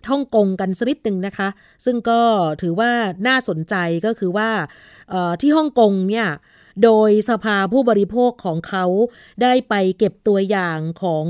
[0.09, 1.49] ฮ่องกงกันสักนิดหนึ่งนะคะ
[1.85, 2.21] ซึ่งก็
[2.61, 2.91] ถือว่า
[3.27, 3.75] น่าสนใจ
[4.05, 4.49] ก็คือว่า
[5.41, 6.27] ที่ฮ่องกงเนี่ย
[6.83, 8.85] โดยสภาผู้บริโภคของเขา
[9.41, 11.25] ได้ไปเก็บตัวอย่างของ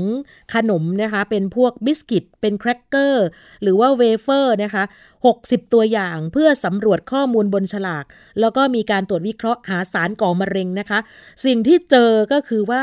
[0.54, 3.26] ขนมนะคะ เป็นพวกบิสกิต เป็นแครกเกอร์
[3.62, 4.84] หรือว่าเวเฟอร์นะคะ
[5.28, 8.04] 60 ตัวอย่างเพื่อสำรวจข้อมูลบนฉลาก
[8.40, 10.98] แล้วก็มีการตรวจวิเคราะห์หาสารก่อมะเร็งนะคะ
[11.44, 12.82] สิ่งที่เจอก็คือว่า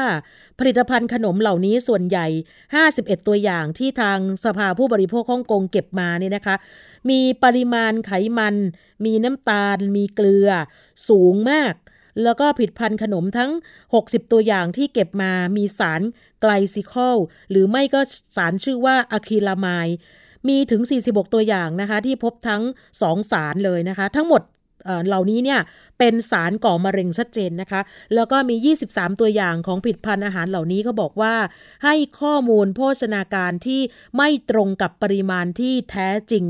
[0.59, 2.28] ผลิตภัณฑ์ขนมเหล่านี้ส่วนใหญ่
[2.78, 6.55] 51 ตัวอย่างที่ทางสภาผู้บริโภคฮ่องกงเก็บมาเนี่ยนะคะ
[7.09, 8.55] มีปริมาณไขมัน
[9.05, 10.49] มีน้ำตาล มีเกลือ
[11.09, 11.74] สูงมาก
[12.24, 13.51] แล้วก็ผลิตภัณฑ์ขนมทั้ง
[13.91, 16.01] 60 ตัวอย่างที่เก็บมามีสาร
[16.41, 17.18] ไกลซิคอล
[17.51, 17.99] หรือไม่ก็
[18.38, 19.88] สารชื่อว่าอะคริลามาย
[20.47, 22.62] มีถึง 46 ตัวอย่างนะคะ ที่พบทั้ง
[22.97, 24.41] 2 สารเลยนะคะ ทั้งหมด
[24.86, 25.59] เอ่อเหล่านี้เนี่ย
[26.02, 27.82] เป็นสารก่อมะเร็งชัดเจนนะคะ
[28.16, 28.56] แล้วก็มี
[28.88, 31.36] 23 ตัวอย่างของผลิตภัณฑ์อาหารเหล่านี้ก็บอกว่า
[31.84, 33.82] ให้ข้อมูลโภชนาการที่
[34.18, 36.45] ไม่ตรงกับปริมาณที่แท้จริง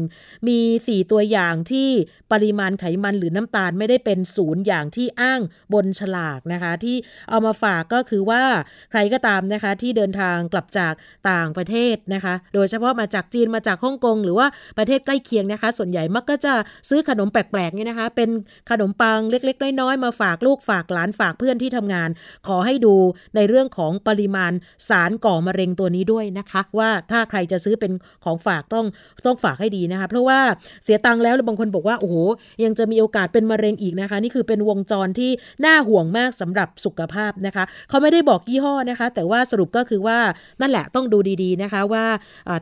[0.47, 1.89] มี 4 ตัวอย่างที่
[2.33, 5.41] ปริมาณไขมันหรือน้ำตาลไม่ได้เป็นศูนย์อย่างที่อ้าง
[5.73, 6.95] บนฉลากนะคะ ที่
[7.29, 8.43] เอามาฝากก็คือว่า
[8.91, 10.93] ใครก็ตามนะคะที่เดินทางกลับจาก
[11.31, 14.47] ต่างประเทศนะคะ โดยเฉพาะมาจากจีนมาจากฮ่องกงหรือว่า
[14.77, 16.53] ประเทศใกล้เคียงนะคะ ส่วนใหญ่มักก็จะ
[16.89, 18.29] ซื้อขนมแปลกๆเนี่ยนะคะ เป็น
[18.71, 22.09] ขนมปังเล็ก ๆ น้อยๆมาฝากลูกฝากหลานฝากเพื่อนที่ทำงาน
[22.47, 22.95] ขอให้ดู
[23.35, 24.51] ในเรื่องของปริมาณ
[24.89, 27.91] สารก่อมะเร็งตัวนี้ด้วยนะคะ ว่าถ้าใครจะซื้อเป็น
[28.25, 28.85] ของฝากต้อง
[29.25, 30.39] ต้องฝากให้ดีนะคะ เพราะว่า
[30.83, 32.15] เสียตังค์แล้วบางคนบอกว่าโอ้โห
[32.63, 35.31] ยังจะมีโอกาสเป็นมะเร็งอีกนะคะ นี่คือเป็นวงจรที่
[35.65, 40.17] น่าห่วงมากสำหรับสุขภาพนะคะ เขาไม่ได้บอกยี่ห้อนะคะ แต่ว่าสรุปก็คือว่า
[40.61, 42.05] นั่นแหละต้องดูดีๆนะคะว่า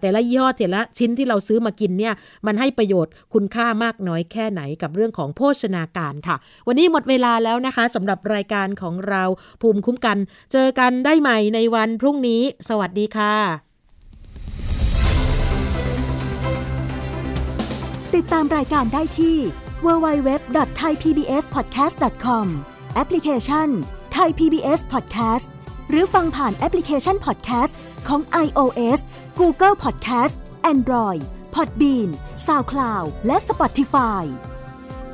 [0.01, 2.13] แต่ละยี่ห้อแต่ละชิ้นที่เราซื้อมากินเนี่ย
[2.47, 6.35] มันให้ประโยชน์คุณค่ามากน้อยแค่ไหนกับเรื่องของโภชนาการค่ะ
[6.67, 9.23] วันนี้หมดเวลาแล้วนะคะสำหรับรายการของเรา
[9.61, 10.17] ภูมิคุ้มกัน
[10.51, 13.35] เจอกันได้ใหม่ในวันพรุ่งนี้ สวัสดีค่ะ
[18.15, 19.37] ติดตามรายการได้ที่
[19.85, 22.45] www.thaipbspodcast.com
[22.95, 23.67] แอปพลิเคชัน
[24.15, 25.45] Thai PBS Podcast
[25.89, 27.73] หรือฟังผ่านแอปพลิเคชัน Podcast
[28.07, 28.99] ของ iOS
[29.39, 30.35] Google Podcast
[30.73, 31.21] Android
[31.55, 32.09] Podbean
[32.45, 34.23] SoundCloud และ Spotify